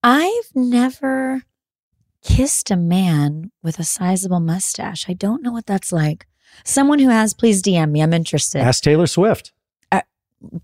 I've 0.03 0.51
never 0.53 1.43
kissed 2.25 2.71
a 2.71 2.75
man 2.75 3.51
with 3.61 3.79
a 3.79 3.83
sizable 3.83 4.39
mustache. 4.39 5.05
I 5.07 5.13
don't 5.13 5.43
know 5.43 5.51
what 5.51 5.67
that's 5.67 5.91
like. 5.91 6.25
Someone 6.63 6.99
who 6.99 7.09
has, 7.09 7.33
please 7.33 7.61
DM 7.61 7.91
me. 7.91 8.01
I'm 8.01 8.13
interested. 8.13 8.59
Ask 8.59 8.83
Taylor 8.83 9.07
Swift. 9.07 9.51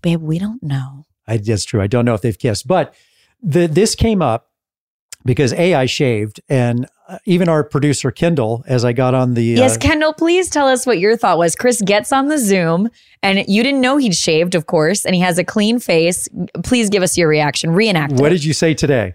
Babe, 0.00 0.20
we 0.20 0.38
don't 0.38 0.62
know. 0.62 1.06
I, 1.26 1.36
that's 1.38 1.64
true. 1.64 1.80
I 1.80 1.86
don't 1.86 2.04
know 2.04 2.14
if 2.14 2.20
they've 2.20 2.38
kissed, 2.38 2.66
but 2.66 2.94
the, 3.42 3.66
this 3.66 3.94
came 3.94 4.22
up 4.22 4.50
because 5.24 5.52
A, 5.54 5.74
I 5.74 5.86
shaved, 5.86 6.40
and 6.48 6.86
uh, 7.08 7.18
even 7.24 7.48
our 7.48 7.62
producer, 7.64 8.10
Kendall, 8.10 8.64
as 8.66 8.84
I 8.84 8.92
got 8.92 9.14
on 9.14 9.34
the. 9.34 9.42
Yes, 9.42 9.76
uh, 9.76 9.80
Kendall, 9.80 10.12
please 10.12 10.48
tell 10.50 10.68
us 10.68 10.84
what 10.84 10.98
your 10.98 11.16
thought 11.16 11.38
was. 11.38 11.54
Chris 11.54 11.80
gets 11.80 12.12
on 12.12 12.28
the 12.28 12.38
Zoom 12.38 12.90
and 13.22 13.44
you 13.48 13.62
didn't 13.62 13.80
know 13.80 13.96
he'd 13.96 14.14
shaved, 14.14 14.54
of 14.54 14.66
course, 14.66 15.04
and 15.04 15.14
he 15.14 15.20
has 15.20 15.38
a 15.38 15.44
clean 15.44 15.78
face. 15.78 16.28
Please 16.64 16.90
give 16.90 17.02
us 17.02 17.16
your 17.16 17.28
reaction. 17.28 17.70
Reenact 17.70 18.14
what 18.14 18.32
it. 18.32 18.36
did 18.36 18.44
you 18.44 18.52
say 18.52 18.74
today? 18.74 19.14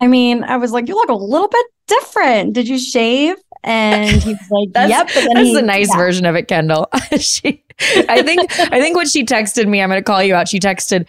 I 0.00 0.06
mean, 0.08 0.44
I 0.44 0.56
was 0.58 0.72
like, 0.72 0.88
you 0.88 0.94
look 0.94 1.08
a 1.08 1.14
little 1.14 1.48
bit 1.48 1.66
different. 1.86 2.52
Did 2.52 2.68
you 2.68 2.78
shave? 2.78 3.36
And 3.64 4.10
he 4.22 4.34
was 4.34 4.38
like, 4.50 4.72
That's- 4.72 4.90
yep. 4.90 5.06
But 5.08 5.14
then 5.14 5.34
That's 5.34 5.46
he, 5.48 5.54
the 5.54 5.62
nice 5.62 5.88
yeah. 5.90 5.96
version 5.96 6.26
of 6.26 6.34
it, 6.36 6.48
Kendall. 6.48 6.88
she, 7.18 7.62
I 8.08 8.22
think, 8.22 8.50
I 8.60 8.80
think 8.80 8.96
when 8.96 9.06
she 9.08 9.24
texted 9.24 9.66
me, 9.68 9.80
I'm 9.82 9.88
going 9.88 9.98
to 10.00 10.04
call 10.04 10.22
you 10.22 10.34
out. 10.34 10.48
She 10.48 10.60
texted, 10.60 11.06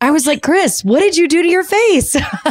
I 0.00 0.10
was 0.12 0.26
like, 0.26 0.42
Chris, 0.42 0.84
what 0.84 1.00
did 1.00 1.16
you 1.16 1.26
do 1.28 1.42
to 1.42 1.48
your 1.48 1.64
face? 1.64 2.14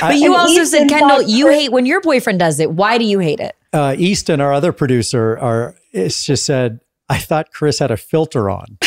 but 0.00 0.16
you 0.16 0.26
And 0.26 0.34
also 0.34 0.64
said, 0.64 0.88
Kendall, 0.88 1.22
you 1.22 1.46
Chris- 1.46 1.56
hate 1.60 1.72
when 1.72 1.86
your 1.86 2.00
boyfriend 2.00 2.38
does 2.38 2.58
it. 2.60 2.72
Why 2.72 2.98
do 2.98 3.04
you 3.04 3.18
hate 3.20 3.40
it? 3.40 3.54
uh, 3.72 3.94
Easton, 3.98 4.40
our 4.40 4.52
other 4.52 4.72
producer, 4.72 5.38
our 5.38 5.76
it's 5.92 6.24
just 6.24 6.44
said, 6.46 6.80
I 7.08 7.18
thought 7.18 7.52
Chris 7.52 7.78
had 7.78 7.90
a 7.90 7.96
filter 7.96 8.50
on. 8.50 8.78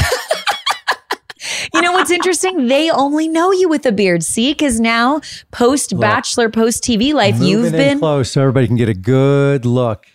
You 1.74 1.82
know 1.82 1.92
what's 1.94 2.12
interesting? 2.12 2.68
They 2.68 2.90
only 2.92 3.28
know 3.28 3.52
you 3.52 3.68
with 3.68 3.86
a 3.86 3.92
beard. 3.92 4.24
See, 4.24 4.52
because 4.52 4.80
now 4.80 5.22
post 5.52 6.00
bachelor, 6.00 6.50
post 6.50 6.84
TV 6.84 7.14
life, 7.14 7.40
you've 7.40 7.68
in 7.68 7.72
been 7.72 8.00
close 8.00 8.32
so 8.32 8.42
everybody 8.42 8.68
can 8.68 8.76
get 8.76 8.90
a 8.90 8.94
good 8.94 9.66
look 9.66 10.06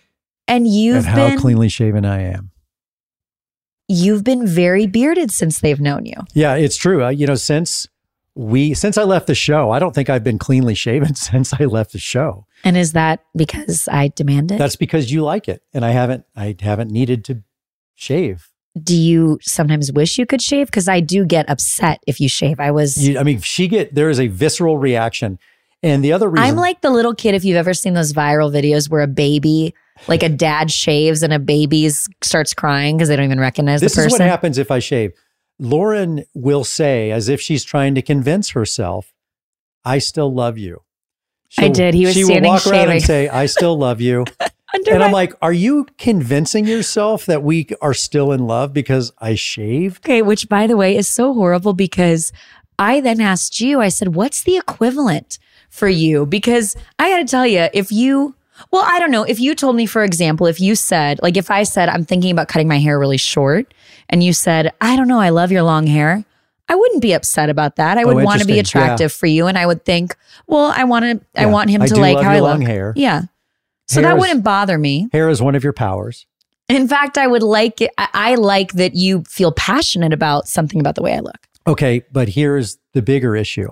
and 0.47 0.67
you've 0.67 1.05
how 1.05 1.15
been 1.15 1.37
cleanly 1.39 1.69
shaven 1.69 2.05
I 2.05 2.21
am. 2.21 2.51
you've 3.87 4.23
been 4.23 4.47
very 4.47 4.87
bearded 4.87 5.31
since 5.31 5.59
they've 5.59 5.79
known 5.79 6.05
you. 6.05 6.15
Yeah, 6.33 6.55
it's 6.55 6.77
true. 6.77 7.03
Uh, 7.03 7.09
you 7.09 7.27
know, 7.27 7.35
since 7.35 7.87
we 8.35 8.73
since 8.73 8.97
I 8.97 9.03
left 9.03 9.27
the 9.27 9.35
show, 9.35 9.71
I 9.71 9.79
don't 9.79 9.93
think 9.95 10.09
I've 10.09 10.23
been 10.23 10.39
cleanly 10.39 10.75
shaven 10.75 11.15
since 11.29 11.53
I 11.53 11.65
left 11.65 11.91
the 11.91 11.99
show. 11.99 12.45
And 12.63 12.77
is 12.77 12.93
that 12.93 13.21
because 13.35 13.87
I 13.91 14.09
demand 14.09 14.51
it? 14.51 14.57
That's 14.57 14.75
because 14.75 15.11
you 15.11 15.23
like 15.23 15.47
it, 15.47 15.61
and 15.73 15.83
I 15.83 15.91
haven't. 15.91 16.25
I 16.35 16.55
haven't 16.59 16.91
needed 16.91 17.25
to 17.25 17.43
shave. 17.95 18.49
Do 18.83 18.95
you 18.95 19.39
sometimes 19.41 19.91
wish 19.91 20.17
you 20.17 20.25
could 20.25 20.41
shave? 20.41 20.67
Because 20.67 20.87
I 20.87 20.99
do 20.99 21.25
get 21.25 21.49
upset 21.49 22.01
if 22.07 22.19
you 22.19 22.29
shave. 22.29 22.59
I 22.59 22.71
was. 22.71 22.97
You, 22.97 23.19
I 23.19 23.23
mean, 23.23 23.41
she 23.41 23.67
get 23.67 23.93
there 23.93 24.09
is 24.09 24.19
a 24.19 24.27
visceral 24.27 24.77
reaction, 24.77 25.39
and 25.83 26.03
the 26.03 26.13
other 26.13 26.29
reason 26.29 26.47
I'm 26.47 26.55
like 26.55 26.81
the 26.81 26.89
little 26.89 27.15
kid. 27.15 27.35
If 27.35 27.45
you've 27.45 27.57
ever 27.57 27.73
seen 27.73 27.93
those 27.93 28.13
viral 28.13 28.51
videos 28.51 28.89
where 28.89 29.01
a 29.01 29.07
baby, 29.07 29.73
like 30.07 30.23
a 30.23 30.29
dad, 30.29 30.71
shaves 30.71 31.23
and 31.23 31.33
a 31.33 31.39
baby 31.39 31.89
starts 31.89 32.53
crying 32.53 32.97
because 32.97 33.09
they 33.09 33.15
don't 33.15 33.25
even 33.25 33.39
recognize 33.39 33.81
this 33.81 33.95
the 33.95 34.01
is 34.01 34.05
person. 34.05 34.23
what 34.23 34.29
happens 34.29 34.57
if 34.57 34.71
I 34.71 34.79
shave. 34.79 35.11
Lauren 35.59 36.23
will 36.35 36.63
say, 36.63 37.11
as 37.11 37.29
if 37.29 37.41
she's 37.41 37.63
trying 37.63 37.95
to 37.95 38.01
convince 38.01 38.51
herself, 38.51 39.13
"I 39.83 39.99
still 39.99 40.33
love 40.33 40.57
you." 40.57 40.81
I 41.57 41.69
did. 41.69 41.93
He 41.93 42.05
was 42.05 42.13
she 42.13 42.23
standing 42.23 42.43
will 42.43 42.57
walk 42.57 42.67
around 42.67 42.89
and 42.89 43.01
say, 43.01 43.29
"I 43.29 43.45
still 43.45 43.77
love 43.77 44.01
you." 44.01 44.25
Under 44.73 44.93
and 44.93 45.03
I'm 45.03 45.11
like, 45.13 45.33
"Are 45.41 45.53
you 45.53 45.87
convincing 45.97 46.65
yourself 46.67 47.25
that 47.25 47.41
we 47.43 47.67
are 47.81 47.93
still 47.93 48.31
in 48.31 48.45
love 48.47 48.73
because 48.73 49.11
I 49.19 49.35
shaved?" 49.35 50.05
Okay, 50.05 50.21
which 50.21 50.49
by 50.49 50.67
the 50.67 50.75
way 50.77 50.95
is 50.97 51.07
so 51.07 51.33
horrible 51.33 51.73
because 51.73 52.31
I 52.79 53.01
then 53.01 53.21
asked 53.21 53.59
you, 53.59 53.81
I 53.81 53.87
said, 53.89 54.13
what's 54.13 54.43
the 54.43 54.55
equivalent 54.57 55.39
for 55.69 55.87
you? 55.87 56.25
Because 56.27 56.75
I 56.99 57.09
got 57.09 57.17
to 57.17 57.25
tell 57.25 57.47
you, 57.47 57.69
if 57.73 57.91
you, 57.91 58.35
well, 58.71 58.83
I 58.85 58.99
don't 58.99 59.09
know, 59.09 59.23
if 59.23 59.39
you 59.39 59.55
told 59.55 59.75
me, 59.75 59.87
for 59.87 60.03
example, 60.03 60.45
if 60.45 60.59
you 60.61 60.75
said, 60.75 61.19
like, 61.23 61.37
if 61.37 61.49
I 61.49 61.63
said, 61.63 61.89
I'm 61.89 62.05
thinking 62.05 62.29
about 62.29 62.49
cutting 62.49 62.67
my 62.67 62.77
hair 62.77 62.99
really 62.99 63.17
short, 63.17 63.73
and 64.09 64.23
you 64.23 64.31
said, 64.31 64.73
I 64.79 64.95
don't 64.95 65.07
know, 65.07 65.19
I 65.19 65.29
love 65.29 65.51
your 65.51 65.63
long 65.63 65.87
hair. 65.87 66.23
I 66.69 66.75
wouldn't 66.75 67.01
be 67.01 67.13
upset 67.13 67.49
about 67.49 67.77
that. 67.77 67.97
I 67.97 68.03
Oh, 68.03 68.13
would 68.13 68.23
want 68.23 68.41
to 68.41 68.47
be 68.47 68.59
attractive 68.59 69.11
for 69.11 69.25
you, 69.25 69.47
and 69.47 69.57
I 69.57 69.65
would 69.65 69.83
think, 69.83 70.15
well, 70.45 70.71
I 70.75 70.83
want 70.83 71.03
to, 71.35 71.41
I 71.41 71.47
want 71.47 71.71
him 71.71 71.81
I 71.81 71.87
to 71.87 71.95
like 71.95 72.15
love 72.15 72.25
how 72.25 72.33
your 72.33 72.45
I 72.45 72.47
long 72.47 72.59
look. 72.59 72.67
hair. 72.69 72.93
Yeah, 72.95 73.23
so 73.87 74.01
Hair 74.01 74.09
that 74.11 74.15
is- 74.17 74.21
wouldn't 74.21 74.43
bother 74.43 74.77
me. 74.77 75.07
Hair 75.11 75.29
is 75.29 75.41
one 75.41 75.55
of 75.55 75.63
your 75.63 75.73
powers. 75.73 76.25
In 76.69 76.87
fact, 76.87 77.17
I 77.17 77.27
would 77.27 77.43
like 77.43 77.79
it. 77.81 77.91
I 77.97 78.07
I 78.13 78.35
like 78.35 78.73
that 78.73 78.93
you 78.95 79.23
feel 79.23 79.51
passionate 79.53 80.11
about 80.13 80.47
something 80.47 80.79
about 80.79 80.95
the 80.95 81.01
way 81.01 81.13
I 81.13 81.19
look. 81.19 81.47
Okay, 81.65 82.03
but 82.11 82.29
here's 82.29 82.77
the 82.93 83.01
bigger 83.01 83.35
issue. 83.35 83.69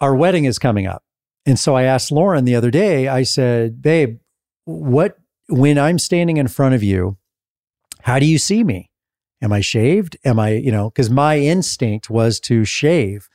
Our 0.00 0.14
wedding 0.14 0.44
is 0.44 0.58
coming 0.58 0.86
up. 0.86 1.02
And 1.44 1.58
so 1.58 1.74
I 1.76 1.84
asked 1.84 2.10
Lauren 2.12 2.44
the 2.44 2.54
other 2.56 2.70
day, 2.70 3.08
I 3.08 3.22
said, 3.22 3.80
babe, 3.80 4.18
what, 4.64 5.16
when 5.48 5.78
I'm 5.78 5.98
standing 5.98 6.36
in 6.38 6.48
front 6.48 6.74
of 6.74 6.82
you, 6.82 7.16
how 8.02 8.18
do 8.18 8.26
you 8.26 8.36
see 8.38 8.64
me? 8.64 8.90
Am 9.40 9.52
I 9.52 9.60
shaved? 9.60 10.16
Am 10.24 10.38
I, 10.40 10.50
you 10.50 10.72
know, 10.72 10.90
because 10.90 11.08
my 11.08 11.38
instinct 11.38 12.10
was 12.10 12.40
to 12.40 12.64
shave. 12.64 13.28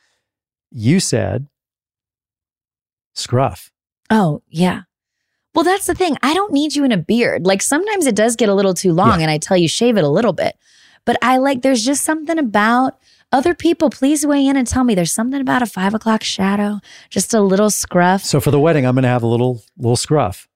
You 0.71 0.99
said 0.99 1.47
scruff. 3.13 3.71
Oh, 4.09 4.41
yeah. 4.47 4.81
Well, 5.53 5.63
that's 5.65 5.85
the 5.85 5.93
thing. 5.95 6.17
I 6.23 6.33
don't 6.33 6.53
need 6.53 6.75
you 6.75 6.83
in 6.85 6.91
a 6.91 6.97
beard. 6.97 7.45
Like 7.45 7.61
sometimes 7.61 8.05
it 8.07 8.15
does 8.15 8.35
get 8.35 8.49
a 8.49 8.53
little 8.53 8.73
too 8.73 8.93
long 8.93 9.19
Yeah. 9.19 9.23
and 9.23 9.31
I 9.31 9.37
tell 9.37 9.57
you 9.57 9.67
shave 9.67 9.97
it 9.97 10.03
a 10.03 10.09
little 10.09 10.33
bit. 10.33 10.57
But 11.05 11.17
I 11.21 11.37
like, 11.37 11.61
there's 11.61 11.83
just 11.83 12.03
something 12.05 12.37
about 12.37 12.97
other 13.31 13.53
people. 13.55 13.89
Please 13.89 14.25
weigh 14.25 14.45
in 14.45 14.55
and 14.55 14.67
tell 14.67 14.83
me 14.83 14.93
there's 14.95 15.11
something 15.11 15.41
about 15.41 15.61
a 15.61 15.65
five 15.65 15.93
o'clock 15.93 16.23
shadow, 16.23 16.79
just 17.09 17.33
a 17.33 17.41
little 17.41 17.69
scruff. 17.69 18.23
So 18.23 18.39
for 18.39 18.51
the 18.51 18.59
wedding, 18.59 18.85
I'm 18.85 18.93
going 18.95 19.03
to 19.03 19.09
have 19.09 19.23
a 19.23 19.27
little, 19.27 19.61
little 19.77 19.95
scruff. 19.95 20.47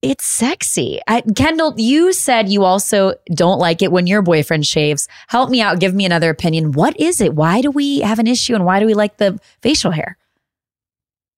It's 0.00 0.24
sexy. 0.26 1.00
I, 1.08 1.22
Kendall, 1.34 1.74
you 1.78 2.12
said 2.12 2.48
you 2.50 2.62
also 2.64 3.14
don't 3.34 3.58
like 3.58 3.82
it 3.82 3.90
when 3.90 4.06
your 4.06 4.20
boyfriend 4.20 4.66
shaves. 4.66 5.08
Help 5.28 5.48
me 5.48 5.60
out. 5.62 5.80
Give 5.80 5.94
me 5.94 6.04
another 6.04 6.28
opinion. 6.30 6.72
What 6.72 6.98
is 7.00 7.20
it? 7.20 7.34
Why 7.34 7.60
do 7.62 7.70
we 7.70 8.00
have 8.00 8.18
an 8.18 8.26
issue 8.26 8.54
and 8.54 8.64
why 8.66 8.80
do 8.80 8.86
we 8.86 8.92
like 8.94 9.16
the 9.16 9.38
facial 9.62 9.92
hair? 9.92 10.18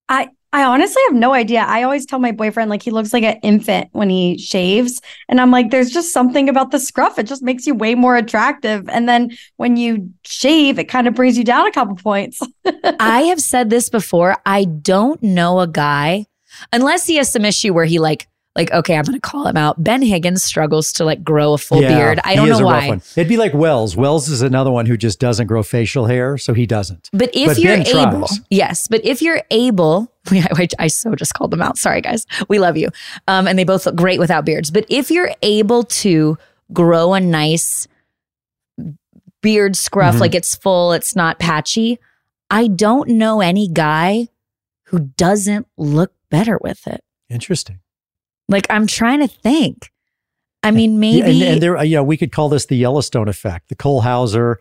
I 0.09 0.31
I 0.57 0.65
honestly 0.65 1.03
have 1.09 1.15
no 1.15 1.35
idea. 1.35 1.61
I 1.61 1.83
always 1.83 2.07
tell 2.07 2.19
my 2.19 2.33
boyfriend 2.33 2.71
like 2.71 2.83
he 2.83 2.91
looks 2.91 3.13
like 3.13 3.25
an 3.25 3.39
infant 3.43 3.91
when 3.93 4.09
he 4.09 4.39
shaves, 4.39 5.03
and 5.29 5.39
I'm 5.39 5.51
like, 5.51 5.71
there's 5.71 5.91
just 5.91 6.15
something 6.15 6.49
about 6.49 6.71
the 6.71 6.81
scruff. 6.81 7.19
It 7.19 7.25
just 7.25 7.43
makes 7.43 7.67
you 7.67 7.75
way 7.75 7.95
more 7.95 8.17
attractive. 8.17 8.89
And 8.89 9.07
then 9.07 9.37
when 9.59 9.77
you 9.77 10.11
shave, 10.25 10.79
it 10.79 10.85
kind 10.85 11.07
of 11.07 11.13
brings 11.13 11.37
you 11.37 11.45
down 11.45 11.67
a 11.67 11.73
couple 11.73 11.95
points. 11.97 12.41
I 12.99 13.25
have 13.25 13.43
said 13.43 13.69
this 13.69 13.91
before. 13.91 14.39
I 14.47 14.65
don't 14.65 15.23
know 15.23 15.61
a 15.61 15.67
guy, 15.69 16.25
unless 16.73 17.07
he 17.07 17.17
has 17.17 17.31
some 17.31 17.45
issue 17.45 17.75
where 17.75 17.85
he 17.85 17.99
like 17.99 18.27
like, 18.57 18.73
okay, 18.73 18.97
I'm 18.97 19.05
going 19.05 19.15
to 19.15 19.21
call 19.21 19.47
him 19.47 19.57
out. 19.57 19.83
Ben 19.85 20.03
Higgins 20.03 20.43
struggles 20.43 20.93
to 20.95 21.05
like 21.05 21.23
grow 21.23 21.53
a 21.53 21.59
full 21.59 21.81
Yeah, 21.83 21.97
beard. 21.97 22.21
I 22.25 22.35
don't 22.35 22.49
know 22.49 22.61
why. 22.65 23.01
It'd 23.15 23.29
be 23.29 23.37
like 23.37 23.55
Wells. 23.55 23.97
Wells 23.97 24.29
is 24.29 24.43
another 24.43 24.71
one 24.73 24.87
who 24.87 24.97
just 24.97 25.21
doesn't 25.21 25.47
grow 25.47 25.63
facial 25.63 26.07
hair, 26.07 26.39
so 26.39 26.55
he 26.55 26.67
doesn't. 26.67 27.09
But 27.13 27.31
if 27.35 27.47
But 27.49 27.59
you're 27.59 27.77
Ben 27.77 27.87
able, 27.87 28.27
tries. 28.27 28.41
yes, 28.51 28.89
but 28.89 29.05
if 29.05 29.21
you're 29.23 29.43
able, 29.51 30.11
I, 30.31 30.67
I 30.79 30.87
so 30.89 31.15
just 31.15 31.35
called 31.35 31.51
them 31.53 31.63
out. 31.63 31.79
Sorry, 31.79 32.01
guys. 32.01 32.27
We 32.49 32.59
love 32.59 32.77
you. 32.77 32.89
Um, 33.29 33.47
and 33.47 33.59
they 33.59 33.65
both 33.65 33.87
look 33.87 33.95
great 33.97 34.19
without 34.19 34.45
beards. 34.45 34.71
But 34.71 34.87
if 34.89 35.11
you're 35.11 35.31
able 35.43 35.85
to 35.85 36.37
grow 36.73 37.15
a 37.15 37.21
nice 37.21 37.87
beard 39.43 39.77
scruff, 39.77 40.17
Mhm. 40.17 40.21
like 40.21 40.35
it's 40.35 40.57
full, 40.57 40.93
it's 40.93 41.15
not 41.15 41.39
patchy, 41.39 41.99
I 42.51 42.67
don't 42.69 43.11
know 43.11 43.41
any 43.41 43.69
guy 43.69 44.29
who 44.85 44.99
doesn't 45.17 45.67
look 45.77 46.13
better 46.31 46.59
with 46.63 46.87
it. 46.87 47.03
Interesting. 47.29 47.81
Like 48.49 48.67
I'm 48.71 48.87
trying 48.87 49.21
to 49.21 49.29
think. 49.29 49.91
I 50.63 50.71
mean, 50.71 50.99
maybe 50.99 51.19
Yeah, 51.19 51.27
and, 51.27 51.43
and 51.43 51.63
there, 51.63 51.77
uh, 51.77 51.83
you 51.83 51.97
know, 51.97 52.03
we 52.03 52.17
could 52.17 52.33
call 52.33 52.49
this 52.49 52.67
the 52.67 52.77
Yellowstone 52.77 53.29
effect, 53.29 53.69
the 53.69 53.77
Cole 53.77 54.01
Hauser, 54.01 54.59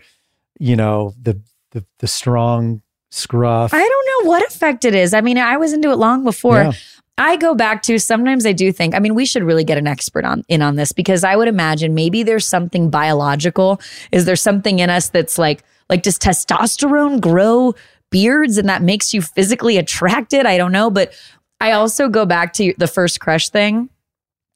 you 0.60 0.76
know, 0.76 1.14
the 1.22 1.42
the, 1.72 1.86
the 2.00 2.08
strong 2.08 2.82
scruff. 3.12 3.74
I 3.74 3.80
don't 3.80 4.26
know 4.26 4.30
what 4.30 4.46
effect 4.48 4.86
it 4.86 4.96
is. 4.96 5.14
I 5.14 5.22
mean, 5.22 5.38
I 5.38 5.58
was 5.58 5.74
into 5.74 5.92
it 5.92 5.98
long 5.98 6.24
before. 6.24 6.62
Yeah. 6.62 6.72
I 7.18 7.38
go 7.38 7.56
back 7.56 7.82
to 7.84 7.98
sometimes 7.98 8.46
I 8.46 8.52
do 8.52 8.74
think, 8.74 8.94
I 8.94 9.00
mean, 9.00 9.16
we 9.16 9.26
should 9.26 9.44
really 9.44 9.64
get 9.64 9.78
an 9.78 9.88
expert 9.88 10.26
on 10.26 10.44
in 10.50 10.62
on 10.62 10.76
this 10.76 10.92
because 10.92 11.24
I 11.24 11.36
would 11.36 11.48
imagine 11.48 11.96
maybe 11.96 12.24
there's 12.24 12.46
something 12.46 12.90
biological. 12.90 13.80
Is 14.12 14.26
there 14.26 14.36
something 14.36 14.80
in 14.80 14.90
us 14.90 15.10
that's 15.10 15.38
like, 15.38 15.64
like 15.90 16.04
does 16.04 16.20
testosterone 16.20 17.22
grow 17.22 17.74
beards 18.10 18.58
and 18.58 18.68
that 18.68 18.82
makes 18.82 19.14
you 19.14 19.22
physically 19.22 19.78
attracted? 19.78 20.46
I 20.46 20.58
don't 20.58 20.74
know. 20.74 20.90
But 20.90 21.14
I 21.60 21.72
also 21.72 22.10
go 22.10 22.26
back 22.26 22.54
to 22.54 22.74
the 22.78 22.88
first 22.88 23.20
crush 23.20 23.50
thing. 23.50 23.90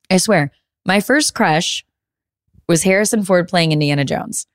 I 0.10 0.18
swear, 0.18 0.52
my 0.86 1.00
first 1.00 1.34
crush 1.34 1.86
was 2.68 2.84
Harrison 2.84 3.24
Ford 3.24 3.48
playing 3.48 3.72
Indiana 3.72 4.06
Jones. 4.06 4.48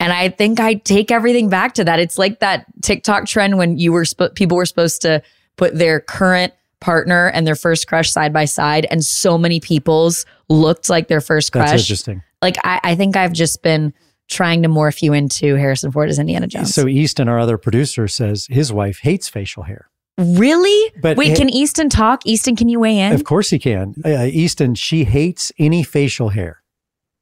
And 0.00 0.12
I 0.12 0.28
think 0.28 0.60
I 0.60 0.74
take 0.74 1.10
everything 1.10 1.48
back 1.48 1.74
to 1.74 1.84
that. 1.84 1.98
It's 1.98 2.18
like 2.18 2.40
that 2.40 2.66
TikTok 2.82 3.26
trend 3.26 3.58
when 3.58 3.78
you 3.78 3.92
were 3.92 4.04
sp- 4.06 4.34
people 4.34 4.56
were 4.56 4.66
supposed 4.66 5.02
to 5.02 5.22
put 5.56 5.76
their 5.76 6.00
current 6.00 6.52
partner 6.80 7.28
and 7.28 7.46
their 7.46 7.56
first 7.56 7.88
crush 7.88 8.12
side 8.12 8.32
by 8.32 8.44
side, 8.44 8.86
and 8.90 9.04
so 9.04 9.36
many 9.36 9.58
people's 9.58 10.24
looked 10.48 10.88
like 10.88 11.08
their 11.08 11.20
first 11.20 11.52
That's 11.52 11.72
crush. 11.72 11.80
interesting. 11.80 12.22
Like 12.40 12.56
I, 12.62 12.80
I 12.84 12.94
think 12.94 13.16
I've 13.16 13.32
just 13.32 13.62
been 13.62 13.92
trying 14.28 14.62
to 14.62 14.68
morph 14.68 15.02
you 15.02 15.12
into 15.12 15.56
Harrison 15.56 15.90
Ford 15.90 16.08
as 16.08 16.18
Indiana 16.20 16.46
Jones. 16.46 16.74
So 16.74 16.86
Easton, 16.86 17.28
our 17.28 17.40
other 17.40 17.58
producer, 17.58 18.06
says 18.06 18.46
his 18.48 18.72
wife 18.72 19.00
hates 19.00 19.28
facial 19.28 19.64
hair. 19.64 19.90
Really? 20.18 20.92
But 21.00 21.16
Wait, 21.16 21.32
it- 21.32 21.36
can 21.36 21.48
Easton 21.48 21.88
talk? 21.88 22.26
Easton, 22.26 22.56
can 22.56 22.68
you 22.68 22.80
weigh 22.80 22.98
in? 22.98 23.12
Of 23.12 23.24
course 23.24 23.50
he 23.50 23.58
can. 23.58 23.94
Uh, 24.04 24.24
Easton, 24.30 24.74
she 24.74 25.04
hates 25.04 25.52
any 25.58 25.82
facial 25.82 26.28
hair. 26.30 26.62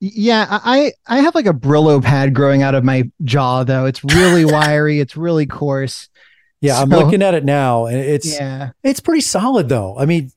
Yeah, 0.01 0.47
I 0.51 0.93
I 1.07 1.21
have 1.21 1.35
like 1.35 1.47
a 1.47 1.55
Brillo 1.55 2.03
pad 2.03 2.35
growing 2.35 2.63
out 2.63 2.75
of 2.75 2.85
my 2.85 3.11
jaw 3.25 3.65
though. 3.65 3.87
It's 3.87 4.05
really 4.05 4.45
wiry. 4.51 5.01
It's 5.01 5.17
really 5.17 5.47
coarse. 5.47 6.09
Yeah, 6.61 6.81
I'm 6.81 6.89
looking 6.91 7.23
at 7.23 7.35
it 7.35 7.45
now, 7.45 7.87
and 7.87 7.97
it's 7.97 8.35
Yeah. 8.35 8.71
it's 8.83 9.01
pretty 9.01 9.21
solid 9.23 9.69
though. 9.71 9.97
I 9.99 10.05
mean, 10.05 10.33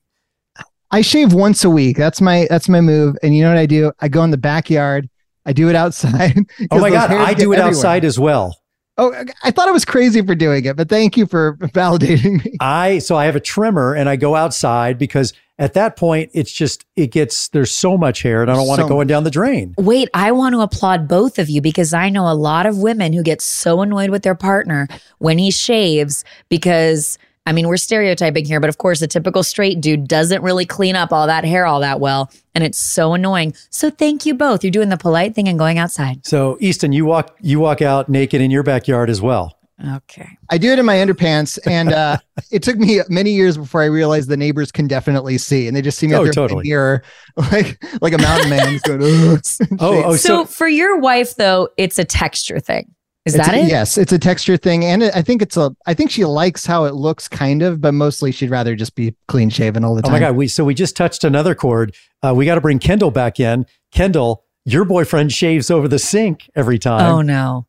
I 0.90 1.02
shave 1.02 1.32
once 1.34 1.62
a 1.64 1.70
week. 1.70 1.96
That's 1.98 2.20
my 2.22 2.46
that's 2.48 2.68
my 2.70 2.80
move. 2.80 3.16
And 3.22 3.36
you 3.36 3.42
know 3.42 3.50
what 3.50 3.58
I 3.58 3.66
do? 3.66 3.92
I 4.00 4.08
go 4.08 4.22
in 4.24 4.30
the 4.30 4.38
backyard. 4.38 5.10
I 5.44 5.52
do 5.52 5.68
it 5.68 5.76
outside. 5.76 6.38
Oh 6.70 6.78
my 6.80 6.90
god, 6.90 7.10
I 7.10 7.34
do 7.34 7.52
it 7.52 7.56
everywhere. 7.56 7.62
outside 7.64 8.04
as 8.06 8.18
well. 8.18 8.56
Oh, 9.00 9.24
I 9.42 9.50
thought 9.50 9.66
I 9.66 9.72
was 9.72 9.86
crazy 9.86 10.20
for 10.20 10.34
doing 10.34 10.66
it, 10.66 10.76
but 10.76 10.90
thank 10.90 11.16
you 11.16 11.24
for 11.24 11.56
validating 11.60 12.44
me. 12.44 12.58
I 12.60 12.98
so 12.98 13.16
I 13.16 13.24
have 13.24 13.34
a 13.34 13.40
trimmer 13.40 13.94
and 13.94 14.10
I 14.10 14.16
go 14.16 14.36
outside 14.36 14.98
because 14.98 15.32
at 15.58 15.72
that 15.72 15.96
point 15.96 16.30
it's 16.34 16.52
just 16.52 16.84
it 16.96 17.10
gets 17.10 17.48
there's 17.48 17.74
so 17.74 17.96
much 17.96 18.20
hair 18.20 18.42
and 18.42 18.50
I 18.50 18.54
don't 18.54 18.68
want 18.68 18.80
So 18.80 18.86
it 18.86 18.88
going 18.90 19.06
down 19.06 19.24
the 19.24 19.30
drain. 19.30 19.74
Wait, 19.78 20.10
I 20.12 20.32
want 20.32 20.54
to 20.54 20.60
applaud 20.60 21.08
both 21.08 21.38
of 21.38 21.48
you 21.48 21.62
because 21.62 21.94
I 21.94 22.10
know 22.10 22.30
a 22.30 22.34
lot 22.34 22.66
of 22.66 22.76
women 22.76 23.14
who 23.14 23.22
get 23.22 23.40
so 23.40 23.80
annoyed 23.80 24.10
with 24.10 24.22
their 24.22 24.34
partner 24.34 24.86
when 25.16 25.38
he 25.38 25.50
shaves 25.50 26.22
because 26.50 27.16
I 27.46 27.52
mean, 27.52 27.68
we're 27.68 27.78
stereotyping 27.78 28.44
here, 28.44 28.60
but 28.60 28.68
of 28.68 28.78
course, 28.78 29.00
a 29.02 29.06
typical 29.06 29.42
straight 29.42 29.80
dude 29.80 30.06
doesn't 30.06 30.42
really 30.42 30.66
clean 30.66 30.94
up 30.94 31.12
all 31.12 31.26
that 31.26 31.44
hair 31.44 31.66
all 31.66 31.80
that 31.80 31.98
well. 31.98 32.30
And 32.54 32.62
it's 32.62 32.78
so 32.78 33.14
annoying. 33.14 33.54
So 33.70 33.90
thank 33.90 34.26
you 34.26 34.34
both. 34.34 34.62
You're 34.62 34.70
doing 34.70 34.90
the 34.90 34.98
polite 34.98 35.34
thing 35.34 35.48
and 35.48 35.58
going 35.58 35.78
outside. 35.78 36.26
So 36.26 36.58
Easton, 36.60 36.92
you 36.92 37.04
walk 37.06 37.34
you 37.40 37.58
walk 37.58 37.80
out 37.82 38.08
naked 38.08 38.40
in 38.40 38.50
your 38.50 38.62
backyard 38.62 39.08
as 39.10 39.20
well. 39.22 39.56
Okay. 39.96 40.28
I 40.50 40.58
do 40.58 40.70
it 40.72 40.78
in 40.78 40.84
my 40.84 40.96
underpants, 40.96 41.58
and 41.66 41.90
uh, 41.90 42.18
it 42.52 42.62
took 42.62 42.76
me 42.76 43.00
many 43.08 43.30
years 43.30 43.56
before 43.56 43.80
I 43.80 43.86
realized 43.86 44.28
the 44.28 44.36
neighbors 44.36 44.70
can 44.70 44.86
definitely 44.86 45.38
see, 45.38 45.66
and 45.66 45.74
they 45.74 45.80
just 45.80 45.96
see 45.98 46.06
me 46.06 46.14
Oh, 46.14 46.18
out 46.18 46.24
there 46.24 46.32
totally. 46.34 46.58
in 46.60 46.64
the 46.64 46.68
mirror, 46.68 47.02
like 47.36 47.82
like 48.02 48.12
a 48.12 48.18
mountain 48.18 48.50
man. 48.50 48.78
Going, 48.84 49.00
Oh, 49.02 50.02
oh, 50.04 50.16
So, 50.16 50.16
so, 50.16 50.44
for 50.44 50.68
your 50.68 50.98
wife, 50.98 51.36
though, 51.36 51.70
it's 51.78 51.98
a 51.98 52.04
texture 52.04 52.60
thing. 52.60 52.94
Is 53.26 53.34
It's 53.34 53.46
that 53.46 53.54
a- 53.54 53.58
it? 53.58 53.68
Yes, 53.68 53.98
it's 53.98 54.12
a 54.12 54.18
texture 54.18 54.56
thing, 54.56 54.84
and 54.84 55.02
it, 55.02 55.14
I 55.14 55.20
think 55.20 55.42
it's 55.42 55.56
a. 55.56 55.70
I 55.86 55.92
think 55.92 56.10
she 56.10 56.24
likes 56.24 56.64
how 56.64 56.84
it 56.84 56.94
looks, 56.94 57.28
kind 57.28 57.60
of, 57.62 57.80
but 57.80 57.92
mostly 57.92 58.32
she'd 58.32 58.48
rather 58.50 58.74
just 58.74 58.94
be 58.94 59.14
clean 59.28 59.50
shaven 59.50 59.84
all 59.84 59.94
the 59.94 60.00
time. 60.02 60.10
oh 60.10 60.12
my 60.14 60.20
god, 60.20 60.36
we 60.36 60.48
so 60.48 60.64
we 60.64 60.72
just 60.72 60.96
touched 60.96 61.22
another 61.22 61.54
chord. 61.54 61.94
Uh, 62.22 62.32
we 62.34 62.46
got 62.46 62.54
to 62.54 62.62
bring 62.62 62.78
Kendall 62.78 63.10
back 63.10 63.38
in. 63.38 63.66
Kendall, 63.92 64.44
your 64.64 64.86
boyfriend 64.86 65.32
shaves 65.32 65.70
over 65.70 65.86
the 65.86 65.98
sink 65.98 66.48
every 66.56 66.78
time. 66.78 67.12
Oh, 67.12 67.20
no. 67.20 67.66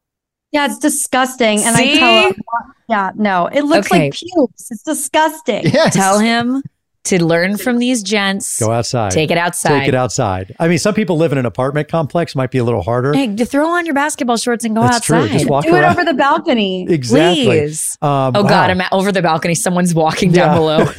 Yeah, 0.54 0.66
it's 0.66 0.78
disgusting. 0.80 1.60
And 1.64 1.76
See? 1.76 1.94
I 1.96 1.98
tell 1.98 2.30
him, 2.30 2.42
yeah, 2.90 3.12
no, 3.16 3.48
it 3.48 3.62
looks 3.64 3.88
Okay. 3.92 4.06
like 4.06 4.14
pubes. 4.14 4.68
It's 4.70 4.84
disgusting. 4.84 5.64
Yes. 5.66 5.94
Tell 5.94 6.20
him 6.20 6.62
to 7.04 7.24
learn 7.24 7.58
from 7.58 7.80
these 7.80 8.04
gents. 8.04 8.60
Go 8.60 8.72
outside. 8.72 9.12
Take 9.12 9.32
it 9.32 9.38
outside. 9.38 9.80
Take 9.80 9.88
it 9.88 9.96
outside. 9.96 10.56
I 10.60 10.68
mean, 10.68 10.78
some 10.78 10.94
people 10.94 11.18
live 11.18 11.32
in 11.32 11.38
an 11.40 11.46
apartment 11.48 11.88
complex. 11.88 12.36
Might 12.36 12.52
be 12.52 12.60
a 12.60 12.64
little 12.64 12.84
harder. 12.84 13.14
Hey, 13.14 13.36
to 13.36 13.46
throw 13.46 13.68
on 13.70 13.86
your 13.86 13.96
basketball 13.96 14.38
shorts 14.38 14.66
and 14.66 14.76
go 14.76 14.82
That's 14.82 15.06
true. 15.06 15.18
outside. 15.18 15.32
Just 15.34 15.50
walk 15.50 15.66
Do 15.66 15.76
it 15.76 15.84
over 15.84 16.04
the 16.06 16.14
balcony. 16.14 16.86
exactly. 16.88 17.46
Please. 17.46 17.98
Um, 18.02 18.36
Oh 18.36 18.44
wow. 18.44 18.50
God, 18.50 18.70
I'm 18.70 18.82
at, 18.82 18.94
over 18.94 19.12
the 19.12 19.22
balcony. 19.22 19.56
Someone's 19.56 19.94
walking 19.96 20.32
down 20.32 20.56
below. 20.58 20.86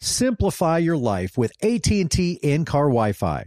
Simplify 0.00 0.78
your 0.78 0.96
life 0.96 1.38
with 1.38 1.52
AT&T 1.62 2.38
in-car 2.42 2.84
Wi-Fi. 2.88 3.46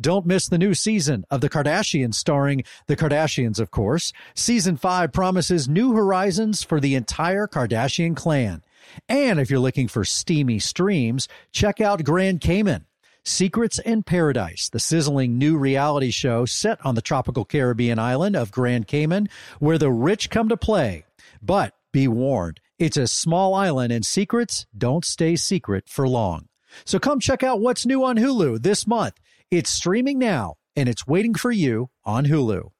Don't 0.00 0.26
miss 0.26 0.48
the 0.48 0.58
new 0.58 0.74
season 0.74 1.24
of 1.30 1.40
The 1.40 1.50
Kardashians, 1.50 2.14
starring 2.14 2.64
The 2.86 2.96
Kardashians, 2.96 3.58
of 3.58 3.70
course. 3.70 4.12
Season 4.34 4.76
5 4.76 5.12
promises 5.12 5.68
new 5.68 5.92
horizons 5.92 6.62
for 6.62 6.80
the 6.80 6.94
entire 6.94 7.46
Kardashian 7.46 8.16
clan. 8.16 8.62
And 9.08 9.40
if 9.40 9.50
you're 9.50 9.60
looking 9.60 9.88
for 9.88 10.04
steamy 10.04 10.58
streams, 10.58 11.28
check 11.52 11.80
out 11.80 12.04
Grand 12.04 12.40
Cayman. 12.40 12.86
Secrets 13.24 13.80
in 13.80 14.04
Paradise, 14.04 14.68
the 14.68 14.78
sizzling 14.78 15.36
new 15.36 15.58
reality 15.58 16.12
show 16.12 16.44
set 16.44 16.78
on 16.86 16.94
the 16.94 17.02
tropical 17.02 17.44
Caribbean 17.44 17.98
island 17.98 18.36
of 18.36 18.52
Grand 18.52 18.86
Cayman, 18.86 19.28
where 19.58 19.78
the 19.78 19.90
rich 19.90 20.30
come 20.30 20.48
to 20.48 20.56
play. 20.56 21.04
But 21.42 21.74
be 21.92 22.06
warned, 22.06 22.60
It's 22.78 22.96
a 22.96 23.06
small 23.06 23.54
island 23.54 23.92
and 23.92 24.04
secrets 24.04 24.66
don't 24.76 25.04
stay 25.04 25.34
secret 25.34 25.88
for 25.88 26.06
long. 26.06 26.48
So 26.84 26.98
come 26.98 27.20
check 27.20 27.42
out 27.42 27.60
what's 27.60 27.86
new 27.86 28.04
on 28.04 28.16
Hulu 28.16 28.62
this 28.62 28.86
month. 28.86 29.14
It's 29.50 29.70
streaming 29.70 30.18
now 30.18 30.54
and 30.74 30.88
it's 30.88 31.06
waiting 31.06 31.34
for 31.34 31.52
you 31.52 31.88
on 32.04 32.26
Hulu. 32.26 32.70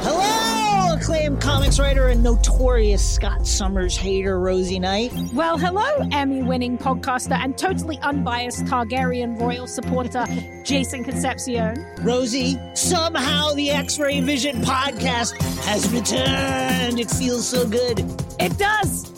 Hello, 0.00 0.94
acclaimed 0.94 1.38
comics 1.38 1.78
writer 1.78 2.08
and 2.08 2.22
notorious 2.22 3.06
Scott 3.06 3.46
Summers 3.46 3.98
hater, 3.98 4.40
Rosie 4.40 4.78
Knight. 4.78 5.12
Well, 5.34 5.58
hello, 5.58 6.08
Emmy 6.10 6.42
winning 6.42 6.78
podcaster 6.78 7.38
and 7.38 7.58
totally 7.58 7.98
unbiased 7.98 8.64
Targaryen 8.64 9.38
royal 9.38 9.66
supporter, 9.66 10.24
Jason 10.64 11.04
Concepcion. 11.04 11.84
Rosie, 12.00 12.58
somehow 12.74 13.52
the 13.52 13.70
X 13.70 13.98
Ray 13.98 14.20
Vision 14.22 14.62
podcast 14.62 15.36
has 15.64 15.86
returned. 15.92 16.98
It 16.98 17.10
feels 17.10 17.46
so 17.46 17.68
good. 17.68 18.00
It 18.40 18.56
does. 18.56 19.17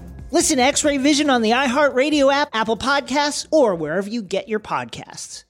Listen 0.33 0.57
to 0.57 0.63
X 0.63 0.85
Ray 0.85 0.95
Vision 0.95 1.29
on 1.29 1.41
the 1.41 1.51
iHeartRadio 1.51 2.31
app, 2.31 2.49
Apple 2.53 2.77
Podcasts, 2.77 3.45
or 3.51 3.75
wherever 3.75 4.09
you 4.09 4.21
get 4.21 4.47
your 4.47 4.61
podcasts. 4.61 5.43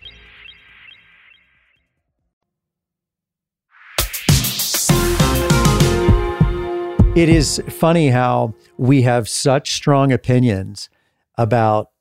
It 7.15 7.30
is 7.30 7.62
funny 7.70 8.10
how 8.10 8.56
we 8.78 9.04
have 9.04 9.30
such 9.30 9.74
strong 9.74 10.12
opinions 10.12 10.89
about 11.38 11.91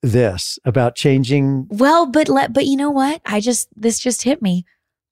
this, 0.00 0.58
about 0.64 0.94
changing. 0.94 1.66
Well, 1.68 2.06
but 2.06 2.28
let 2.28 2.52
but 2.52 2.66
you 2.66 2.76
know 2.76 2.90
what? 2.90 3.22
I 3.26 3.40
just 3.40 3.68
this 3.74 3.98
just 3.98 4.22
hit 4.22 4.40
me. 4.40 4.64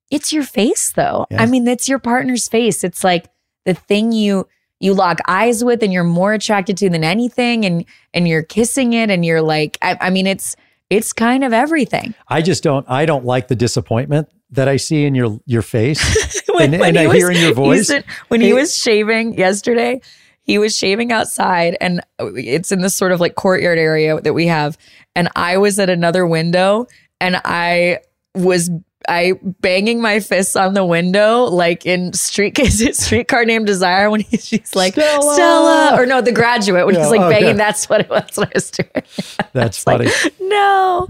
It's 0.09 0.31
your 0.31 0.43
face 0.43 0.93
though. 0.93 1.25
Yeah. 1.29 1.41
I 1.41 1.47
mean, 1.47 1.67
it's 1.67 1.89
your 1.89 1.99
partner's 1.99 2.47
face. 2.47 2.81
It's 2.85 3.03
like 3.03 3.27
the 3.65 3.73
thing 3.73 4.13
you 4.13 4.47
you 4.83 4.93
lock 4.93 5.19
eyes 5.27 5.63
with 5.63 5.81
and 5.81 5.93
you're 5.93 6.03
more 6.03 6.33
attracted 6.33 6.75
to 6.77 6.89
than 6.89 7.03
anything 7.03 7.65
and 7.65 7.85
and 8.13 8.27
you're 8.27 8.43
kissing 8.43 8.93
it 8.93 9.09
and 9.09 9.23
you're 9.25 9.41
like 9.41 9.77
I, 9.81 9.97
I 10.01 10.09
mean 10.09 10.27
it's 10.27 10.55
it's 10.89 11.13
kind 11.13 11.43
of 11.43 11.53
everything. 11.53 12.13
I 12.27 12.41
just 12.41 12.61
don't. 12.61 12.85
I 12.89 13.05
don't 13.05 13.25
like 13.25 13.47
the 13.47 13.55
disappointment 13.55 14.27
that 14.51 14.67
I 14.67 14.77
see 14.77 15.05
in 15.05 15.15
your 15.15 15.39
your 15.45 15.61
face 15.63 15.99
and, 16.59 16.73
When 16.73 16.83
and 16.83 16.99
I 16.99 17.07
was- 17.07 17.17
hear 17.17 17.31
in 17.31 17.37
your 17.37 17.53
voice. 17.53 17.87
said- 17.87 18.05
when 18.27 18.41
he 18.41 18.53
was 18.53 18.77
shaving 18.77 19.37
yesterday, 19.37 20.01
he 20.43 20.57
was 20.57 20.75
shaving 20.75 21.11
outside 21.11 21.77
and 21.81 22.01
uh, 22.19 22.33
it's 22.35 22.71
in 22.71 22.81
this 22.81 22.93
sort 22.93 23.11
of 23.13 23.19
like 23.21 23.35
courtyard 23.35 23.79
area 23.79 24.19
that 24.21 24.33
we 24.33 24.45
have. 24.47 24.77
And 25.15 25.29
I 25.35 25.57
was 25.57 25.79
at 25.79 25.89
another 25.89 26.27
window 26.27 26.85
and 27.21 27.39
I 27.45 27.99
was 28.35 28.69
I 29.09 29.33
banging 29.61 30.01
my 30.01 30.19
fists 30.19 30.55
on 30.55 30.73
the 30.73 30.85
window 30.85 31.43
like 31.43 31.85
in 31.85 32.13
street 32.13 32.57
is 32.59 32.81
it 32.81 32.95
streetcar 32.95 33.45
named 33.45 33.67
Desire 33.67 34.09
when 34.09 34.21
he, 34.21 34.37
she's 34.37 34.75
like 34.75 34.93
Stella! 34.93 35.33
Stella. 35.33 36.01
or 36.01 36.05
no 36.05 36.21
the 36.21 36.31
graduate 36.31 36.85
when 36.85 36.95
Yeah, 36.95 37.01
he's 37.01 37.11
like 37.11 37.21
oh, 37.21 37.27
okay. 37.27 37.39
banging 37.41 37.57
that's 37.57 37.89
what 37.89 38.01
it 38.01 38.09
was 38.09 38.37
what 38.37 38.49
I 38.49 38.51
was 38.55 38.71
doing. 38.71 39.03
That's 39.53 39.85
like, 39.85 40.07
funny. 40.09 40.35
no. 40.41 41.07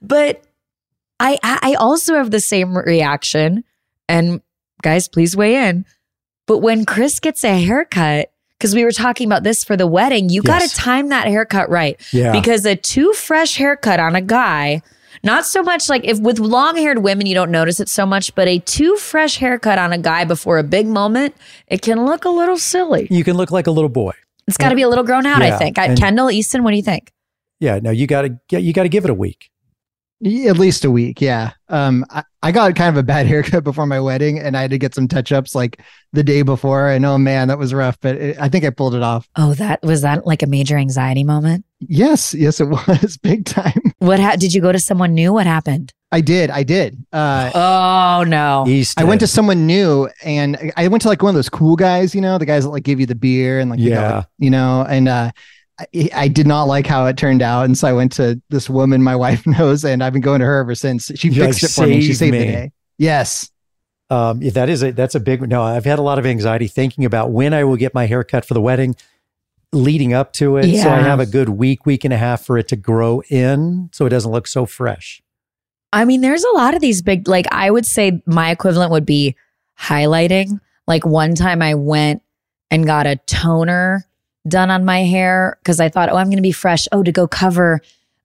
But 0.00 0.42
I 1.20 1.38
I 1.42 1.58
I 1.62 1.74
also 1.74 2.14
have 2.14 2.30
the 2.30 2.40
same 2.40 2.76
reaction. 2.76 3.64
And 4.08 4.42
guys, 4.82 5.08
please 5.08 5.36
weigh 5.36 5.68
in. 5.68 5.84
But 6.46 6.58
when 6.58 6.84
Chris 6.84 7.20
gets 7.20 7.42
a 7.44 7.58
haircut, 7.58 8.30
because 8.58 8.74
we 8.74 8.84
were 8.84 8.92
talking 8.92 9.26
about 9.26 9.42
this 9.42 9.64
for 9.64 9.76
the 9.76 9.86
wedding, 9.86 10.28
you 10.28 10.42
got 10.42 10.60
to 10.62 10.68
time 10.74 11.08
that 11.08 11.26
haircut 11.26 11.70
right. 11.70 12.00
Yeah. 12.12 12.32
Because 12.32 12.64
a 12.66 12.76
too 12.76 13.12
fresh 13.14 13.56
haircut 13.56 13.98
on 13.98 14.14
a 14.14 14.20
guy, 14.20 14.82
not 15.22 15.46
so 15.46 15.62
much 15.62 15.88
like 15.88 16.04
if 16.04 16.18
with 16.20 16.38
long 16.38 16.76
haired 16.76 16.98
women, 16.98 17.26
you 17.26 17.34
don't 17.34 17.50
notice 17.50 17.80
it 17.80 17.88
so 17.88 18.04
much, 18.04 18.34
but 18.34 18.48
a 18.48 18.58
too 18.60 18.96
fresh 18.96 19.36
haircut 19.36 19.78
on 19.78 19.92
a 19.92 19.98
guy 19.98 20.24
before 20.24 20.58
a 20.58 20.62
big 20.64 20.86
moment, 20.86 21.34
it 21.68 21.82
can 21.82 22.04
look 22.04 22.24
a 22.24 22.30
little 22.30 22.58
silly. 22.58 23.06
you 23.10 23.24
can 23.24 23.36
look 23.36 23.50
like 23.50 23.66
a 23.66 23.70
little 23.70 23.88
boy. 23.88 24.12
It's 24.46 24.56
got 24.58 24.68
to 24.70 24.74
be 24.74 24.82
a 24.82 24.88
little 24.88 25.04
grown 25.04 25.24
out, 25.24 25.40
Yeah, 25.42 25.54
I 25.54 25.58
think. 25.58 25.78
I, 25.78 25.86
and- 25.86 25.98
Kendall 25.98 26.30
Easton, 26.30 26.64
what 26.64 26.72
do 26.72 26.76
you 26.76 26.82
think? 26.82 27.12
Yeah. 27.60 27.78
No, 27.82 27.90
you 27.90 28.06
got 28.06 28.22
to 28.22 28.38
get. 28.48 28.62
You 28.62 28.72
got 28.74 28.82
to 28.82 28.88
give 28.90 29.04
it 29.04 29.10
a 29.10 29.14
week. 29.14 29.50
At 30.24 30.58
least 30.58 30.84
a 30.84 30.90
week, 30.90 31.20
yeah. 31.20 31.52
Um, 31.68 32.04
I, 32.10 32.24
I 32.44 32.52
got 32.52 32.74
kind 32.76 32.90
of 32.90 32.96
a 32.96 33.02
bad 33.02 33.26
haircut 33.32 33.64
before 33.64 33.86
my 33.86 33.98
wedding, 33.98 34.38
and 34.38 34.56
I 34.56 34.60
had 34.62 34.70
to 34.70 34.78
get 34.78 34.94
some 34.94 35.08
touch 35.08 35.32
ups 35.32 35.54
like 35.54 35.80
the 36.12 36.22
day 36.22 36.42
before. 36.42 36.90
And 36.90 37.04
oh 37.06 37.18
man, 37.18 37.48
that 37.48 37.58
was 37.58 37.72
rough, 37.74 37.98
but 38.00 38.16
it, 38.16 38.36
I 38.38 38.48
think 38.48 38.64
I 38.64 38.70
pulled 38.70 38.94
it 38.94 39.02
off. 39.02 39.28
Oh, 39.36 39.54
that 39.54 39.82
was 39.82 40.02
that 40.02 40.26
like 40.26 40.42
a 40.42 40.46
major 40.46 40.76
anxiety 40.76 41.24
moment? 41.24 41.64
Yes, 41.80 42.34
yes, 42.34 42.60
it 42.60 42.64
was 42.88 43.16
big 43.16 43.46
time. 43.46 43.80
What 43.98 44.20
ha- 44.20 44.36
did 44.36 44.52
you 44.54 44.60
go 44.60 44.70
to 44.72 44.78
someone 44.78 45.14
new? 45.14 45.32
What 45.32 45.46
happened? 45.46 45.92
I 46.12 46.20
did, 46.20 46.50
I 46.50 46.62
did. 46.62 47.04
Uh, 47.12 47.50
Oh 47.54 48.24
no. 48.28 48.64
East. 48.68 49.00
I 49.00 49.04
went 49.04 49.20
to 49.22 49.26
someone 49.26 49.66
new, 49.66 50.08
and 50.22 50.70
I 50.76 50.86
went 50.88 51.02
to 51.02 51.08
like 51.08 51.22
one 51.22 51.30
of 51.30 51.34
those 51.34 51.48
cool 51.48 51.74
guys, 51.76 52.14
you 52.14 52.20
know, 52.20 52.38
the 52.38 52.46
guys 52.46 52.62
that 52.64 52.70
like 52.70 52.84
give 52.84 53.00
you 53.00 53.06
the 53.06 53.16
beer 53.16 53.58
and 53.58 53.70
like, 53.70 53.80
you 53.80 53.90
know, 53.90 54.00
Yeah. 54.00 54.16
like, 54.18 54.26
you 54.38 54.50
know, 54.50 54.86
and 54.88 55.08
uh, 55.08 55.30
I, 55.78 56.08
I 56.14 56.28
did 56.28 56.46
not 56.46 56.64
like 56.64 56.86
how 56.86 57.06
it 57.06 57.16
turned 57.16 57.42
out, 57.42 57.64
and 57.64 57.76
so 57.76 57.88
I 57.88 57.92
went 57.92 58.12
to 58.12 58.40
this 58.50 58.70
woman 58.70 59.02
my 59.02 59.16
wife 59.24 59.46
knows, 59.46 59.84
and 59.84 60.02
I've 60.02 60.12
been 60.12 60.22
going 60.22 60.40
to 60.40 60.46
her 60.46 60.58
ever 60.58 60.74
since. 60.74 61.10
She 61.14 61.28
You're 61.28 61.46
fixed 61.46 61.62
like, 61.62 61.70
it 61.70 61.74
for 61.74 61.86
me. 61.86 62.02
She 62.02 62.14
saved 62.14 62.32
me." 62.32 62.38
the 62.38 62.44
day. 62.44 62.72
Yes. 62.98 63.50
Um, 64.10 64.42
yeah, 64.42 64.50
that 64.52 64.68
is 64.68 64.82
a 64.82 64.92
that's 64.92 65.14
a 65.14 65.20
big 65.20 65.48
no. 65.48 65.62
I've 65.62 65.84
had 65.84 65.98
a 65.98 66.02
lot 66.02 66.18
of 66.18 66.26
anxiety 66.26 66.68
thinking 66.68 67.04
about 67.04 67.32
when 67.32 67.54
I 67.54 67.64
will 67.64 67.76
get 67.76 67.94
my 67.94 68.06
hair 68.06 68.22
cut 68.22 68.44
for 68.44 68.54
the 68.54 68.60
wedding, 68.60 68.94
leading 69.72 70.12
up 70.12 70.32
to 70.34 70.58
it. 70.58 70.80
So 70.80 70.90
I 70.90 71.00
have 71.00 71.20
a 71.20 71.26
good 71.26 71.48
week, 71.48 71.86
week 71.86 72.04
and 72.04 72.12
a 72.12 72.18
half 72.18 72.44
for 72.44 72.58
it 72.58 72.68
to 72.68 72.76
grow 72.76 73.22
in, 73.28 73.90
so 73.92 74.06
it 74.06 74.10
doesn't 74.10 74.30
look 74.30 74.46
so 74.46 74.66
fresh. 74.66 75.22
I 75.94 76.04
mean, 76.04 76.22
there's 76.22 76.42
a 76.42 76.50
lot 76.56 76.74
of 76.74 76.80
these 76.80 77.02
big, 77.02 77.28
like, 77.28 77.46
I 77.52 77.70
would 77.70 77.86
say 77.86 78.20
my 78.26 78.50
equivalent 78.50 78.90
would 78.90 79.06
be 79.06 79.36
highlighting. 79.78 80.60
Like, 80.88 81.06
one 81.06 81.36
time 81.36 81.62
I 81.62 81.74
went 81.74 82.20
and 82.68 82.84
got 82.84 83.06
a 83.06 83.14
toner 83.14 84.04
done 84.46 84.70
on 84.70 84.84
my 84.84 85.02
hair 85.04 85.58
because 85.62 85.80
I 85.80 85.88
thought, 85.88 86.08
oh, 86.10 86.16
I'm 86.16 86.26
going 86.26 86.36
to 86.36 86.42
be 86.42 86.52
fresh. 86.52 86.86
Oh, 86.92 87.02
to 87.02 87.12
go 87.12 87.26
cover 87.26 87.80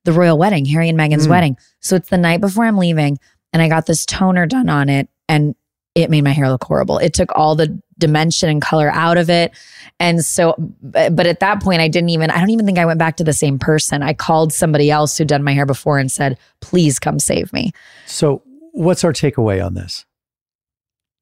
the 0.06 0.12
royal 0.14 0.38
wedding, 0.38 0.66
Harry 0.66 0.90
and 0.90 0.98
Meghan's 0.98 1.28
Mm. 1.28 1.32
wedding. 1.32 1.58
So 1.80 1.96
it's 1.96 2.10
the 2.10 2.18
night 2.18 2.42
before 2.42 2.66
I'm 2.66 2.78
leaving, 2.78 3.20
and 3.54 3.62
I 3.62 3.68
got 3.70 3.86
this 3.86 4.06
toner 4.06 4.46
done 4.46 4.70
on 4.70 4.90
it, 4.90 5.10
and 5.28 5.56
it 5.96 6.10
made 6.10 6.24
my 6.24 6.32
hair 6.32 6.50
look 6.50 6.64
horrible. 6.64 6.98
It 7.00 7.14
took 7.14 7.30
all 7.36 7.56
the 7.56 7.80
dimension 7.98 8.48
and 8.50 8.62
color 8.62 8.90
out 8.94 9.18
of 9.18 9.30
it. 9.30 9.52
And 10.00 10.24
so, 10.24 10.56
but 10.82 11.16
but 11.16 11.26
at 11.28 11.42
that 11.42 11.62
point, 11.62 11.82
I 11.82 11.90
didn't 11.90 12.10
even, 12.10 12.30
I 12.32 12.40
don't 12.40 12.52
even 12.52 12.66
think 12.66 12.78
I 12.78 12.86
went 12.86 13.00
back 13.00 13.18
to 13.18 13.24
the 13.24 13.34
same 13.34 13.60
person. 13.60 14.02
I 14.02 14.14
called 14.14 14.54
somebody 14.54 14.90
else 14.90 15.18
who'd 15.18 15.28
done 15.28 15.44
my 15.44 15.52
hair 15.54 15.66
before 15.66 16.00
and 16.00 16.10
said, 16.10 16.38
please 16.62 17.00
come 17.00 17.20
save 17.20 17.52
me. 17.52 17.74
So, 18.06 18.42
what's 18.72 19.04
our 19.04 19.12
takeaway 19.12 19.66
on 19.66 19.74
this? 19.74 20.06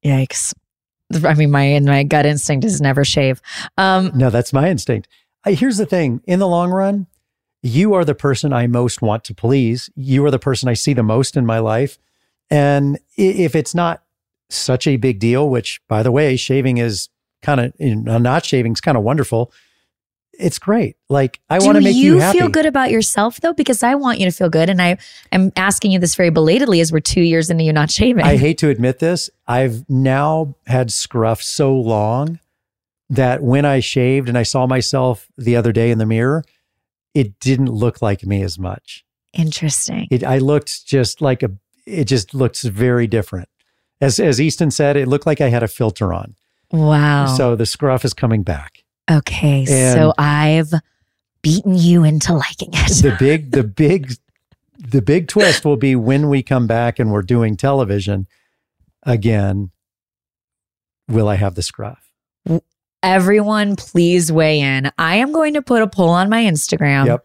Yikes. 0.04 0.54
I 1.24 1.34
mean, 1.34 1.50
my 1.50 1.78
my 1.80 2.02
gut 2.02 2.26
instinct 2.26 2.64
is 2.64 2.80
never 2.80 3.04
shave. 3.04 3.40
Um, 3.76 4.12
No, 4.14 4.30
that's 4.30 4.52
my 4.52 4.68
instinct. 4.68 5.08
I, 5.44 5.52
here's 5.52 5.78
the 5.78 5.86
thing: 5.86 6.20
in 6.26 6.38
the 6.38 6.48
long 6.48 6.70
run, 6.70 7.06
you 7.62 7.94
are 7.94 8.04
the 8.04 8.14
person 8.14 8.52
I 8.52 8.66
most 8.66 9.00
want 9.02 9.24
to 9.24 9.34
please. 9.34 9.90
You 9.94 10.24
are 10.26 10.30
the 10.30 10.38
person 10.38 10.68
I 10.68 10.74
see 10.74 10.92
the 10.92 11.02
most 11.02 11.36
in 11.36 11.46
my 11.46 11.58
life, 11.58 11.98
and 12.50 12.98
if 13.16 13.54
it's 13.54 13.74
not 13.74 14.02
such 14.50 14.86
a 14.86 14.96
big 14.96 15.18
deal, 15.18 15.48
which, 15.48 15.80
by 15.88 16.02
the 16.02 16.12
way, 16.12 16.36
shaving 16.36 16.78
is 16.78 17.08
kind 17.42 17.60
of 17.60 17.72
you 17.78 17.96
know, 17.96 18.18
not 18.18 18.44
shaving 18.44 18.72
is 18.72 18.80
kind 18.80 18.96
of 18.96 19.04
wonderful. 19.04 19.52
It's 20.38 20.58
great. 20.58 20.96
Like 21.08 21.40
I 21.50 21.58
want 21.58 21.76
to 21.76 21.80
make 21.80 21.96
you, 21.96 22.14
you 22.14 22.18
happy. 22.20 22.38
feel 22.38 22.48
good 22.48 22.66
about 22.66 22.90
yourself 22.90 23.40
though? 23.40 23.52
Because 23.52 23.82
I 23.82 23.96
want 23.96 24.20
you 24.20 24.26
to 24.26 24.30
feel 24.30 24.48
good, 24.48 24.70
and 24.70 24.80
I 24.80 24.98
am 25.32 25.52
asking 25.56 25.90
you 25.90 25.98
this 25.98 26.14
very 26.14 26.30
belatedly 26.30 26.80
as 26.80 26.92
we're 26.92 27.00
two 27.00 27.20
years 27.22 27.50
into 27.50 27.64
you 27.64 27.72
not 27.72 27.90
shaving. 27.90 28.24
I 28.24 28.36
hate 28.36 28.58
to 28.58 28.68
admit 28.68 29.00
this. 29.00 29.28
I've 29.48 29.88
now 29.90 30.54
had 30.66 30.92
scruff 30.92 31.42
so 31.42 31.74
long 31.74 32.38
that 33.10 33.42
when 33.42 33.64
I 33.64 33.80
shaved 33.80 34.28
and 34.28 34.38
I 34.38 34.44
saw 34.44 34.66
myself 34.66 35.26
the 35.36 35.56
other 35.56 35.72
day 35.72 35.90
in 35.90 35.98
the 35.98 36.06
mirror, 36.06 36.44
it 37.14 37.40
didn't 37.40 37.70
look 37.70 38.00
like 38.00 38.24
me 38.24 38.42
as 38.42 38.58
much. 38.58 39.04
Interesting. 39.32 40.06
It 40.10 40.22
I 40.22 40.38
looked 40.38 40.86
just 40.86 41.20
like 41.20 41.42
a 41.42 41.50
it 41.84 42.04
just 42.04 42.32
looks 42.32 42.62
very 42.62 43.06
different. 43.06 43.48
As 44.00 44.20
as 44.20 44.40
Easton 44.40 44.70
said, 44.70 44.96
it 44.96 45.08
looked 45.08 45.26
like 45.26 45.40
I 45.40 45.48
had 45.48 45.64
a 45.64 45.68
filter 45.68 46.12
on. 46.12 46.36
Wow. 46.70 47.26
So 47.26 47.56
the 47.56 47.66
scruff 47.66 48.04
is 48.04 48.14
coming 48.14 48.42
back. 48.42 48.84
Okay, 49.10 49.64
so 49.66 50.12
I've 50.18 50.72
beaten 51.42 51.74
you 51.74 52.04
into 52.04 52.34
liking 52.34 52.70
it. 52.72 53.02
The 53.02 53.16
big 53.18 53.50
the 53.52 53.62
big 53.64 54.12
the 54.78 55.02
big 55.02 55.28
twist 55.28 55.64
will 55.64 55.76
be 55.76 55.96
when 55.96 56.28
we 56.28 56.42
come 56.42 56.66
back 56.66 56.98
and 56.98 57.10
we're 57.12 57.22
doing 57.22 57.56
television 57.56 58.26
again. 59.04 59.70
Will 61.08 61.28
I 61.28 61.36
have 61.36 61.54
the 61.54 61.62
scruff? 61.62 62.10
Everyone, 63.02 63.76
please 63.76 64.30
weigh 64.32 64.60
in. 64.60 64.90
I 64.98 65.16
am 65.16 65.32
going 65.32 65.54
to 65.54 65.62
put 65.62 65.82
a 65.82 65.86
poll 65.86 66.10
on 66.10 66.28
my 66.28 66.42
Instagram 66.42 67.06
Yep. 67.06 67.24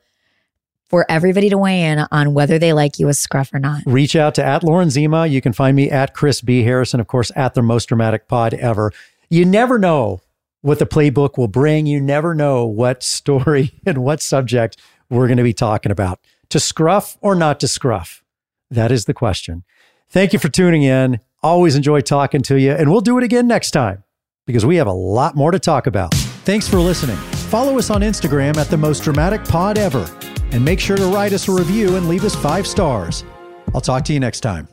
for 0.87 1.05
everybody 1.09 1.49
to 1.49 1.57
weigh 1.57 1.81
in 1.81 2.05
on 2.11 2.33
whether 2.33 2.59
they 2.59 2.73
like 2.73 2.99
you 2.99 3.09
as 3.09 3.19
Scruff 3.19 3.53
or 3.53 3.59
not. 3.59 3.81
Reach 3.85 4.15
out 4.15 4.35
to 4.35 4.43
at 4.45 4.63
Lauren 4.63 4.89
Zima. 4.91 5.25
You 5.27 5.41
can 5.41 5.51
find 5.51 5.75
me 5.75 5.89
at 5.89 6.13
Chris 6.13 6.41
B. 6.41 6.63
Harrison, 6.63 6.99
of 6.99 7.07
course, 7.07 7.31
at 7.35 7.55
the 7.55 7.61
most 7.63 7.87
dramatic 7.87 8.27
pod 8.27 8.53
ever. 8.53 8.91
You 9.29 9.45
never 9.45 9.79
know 9.79 10.21
what 10.63 10.79
the 10.79 10.87
playbook 10.87 11.37
will 11.37 11.47
bring. 11.47 11.85
You 11.85 12.01
never 12.01 12.33
know 12.33 12.65
what 12.65 13.03
story 13.03 13.79
and 13.85 13.99
what 13.99 14.21
subject 14.21 14.81
we're 15.09 15.27
going 15.27 15.37
to 15.37 15.43
be 15.43 15.53
talking 15.53 15.91
about. 15.91 16.19
To 16.49 16.59
scruff 16.59 17.17
or 17.21 17.35
not 17.35 17.59
to 17.59 17.67
scruff? 17.67 18.23
That 18.71 18.91
is 18.91 19.05
the 19.05 19.13
question. 19.13 19.63
Thank 20.09 20.33
you 20.33 20.39
for 20.39 20.49
tuning 20.49 20.81
in. 20.83 21.19
Always 21.43 21.75
enjoy 21.75 22.01
talking 22.01 22.41
to 22.43 22.59
you, 22.59 22.71
and 22.71 22.89
we'll 22.89 23.01
do 23.01 23.17
it 23.17 23.23
again 23.23 23.47
next 23.47 23.71
time 23.71 24.03
because 24.45 24.65
we 24.65 24.77
have 24.77 24.87
a 24.87 24.93
lot 24.93 25.35
more 25.35 25.51
to 25.51 25.59
talk 25.59 25.85
about. 25.87 26.13
Thanks 26.45 26.67
for 26.67 26.77
listening. 26.77 27.17
Follow 27.49 27.77
us 27.77 27.89
on 27.89 28.01
Instagram 28.01 28.57
at 28.57 28.67
the 28.67 28.77
most 28.77 29.03
dramatic 29.03 29.43
pod 29.43 29.77
ever, 29.77 30.09
and 30.51 30.63
make 30.63 30.79
sure 30.79 30.97
to 30.97 31.05
write 31.07 31.33
us 31.33 31.47
a 31.47 31.51
review 31.51 31.97
and 31.97 32.07
leave 32.07 32.23
us 32.23 32.35
five 32.35 32.65
stars. 32.65 33.23
I'll 33.73 33.81
talk 33.81 34.05
to 34.05 34.13
you 34.13 34.19
next 34.19 34.39
time. 34.39 34.72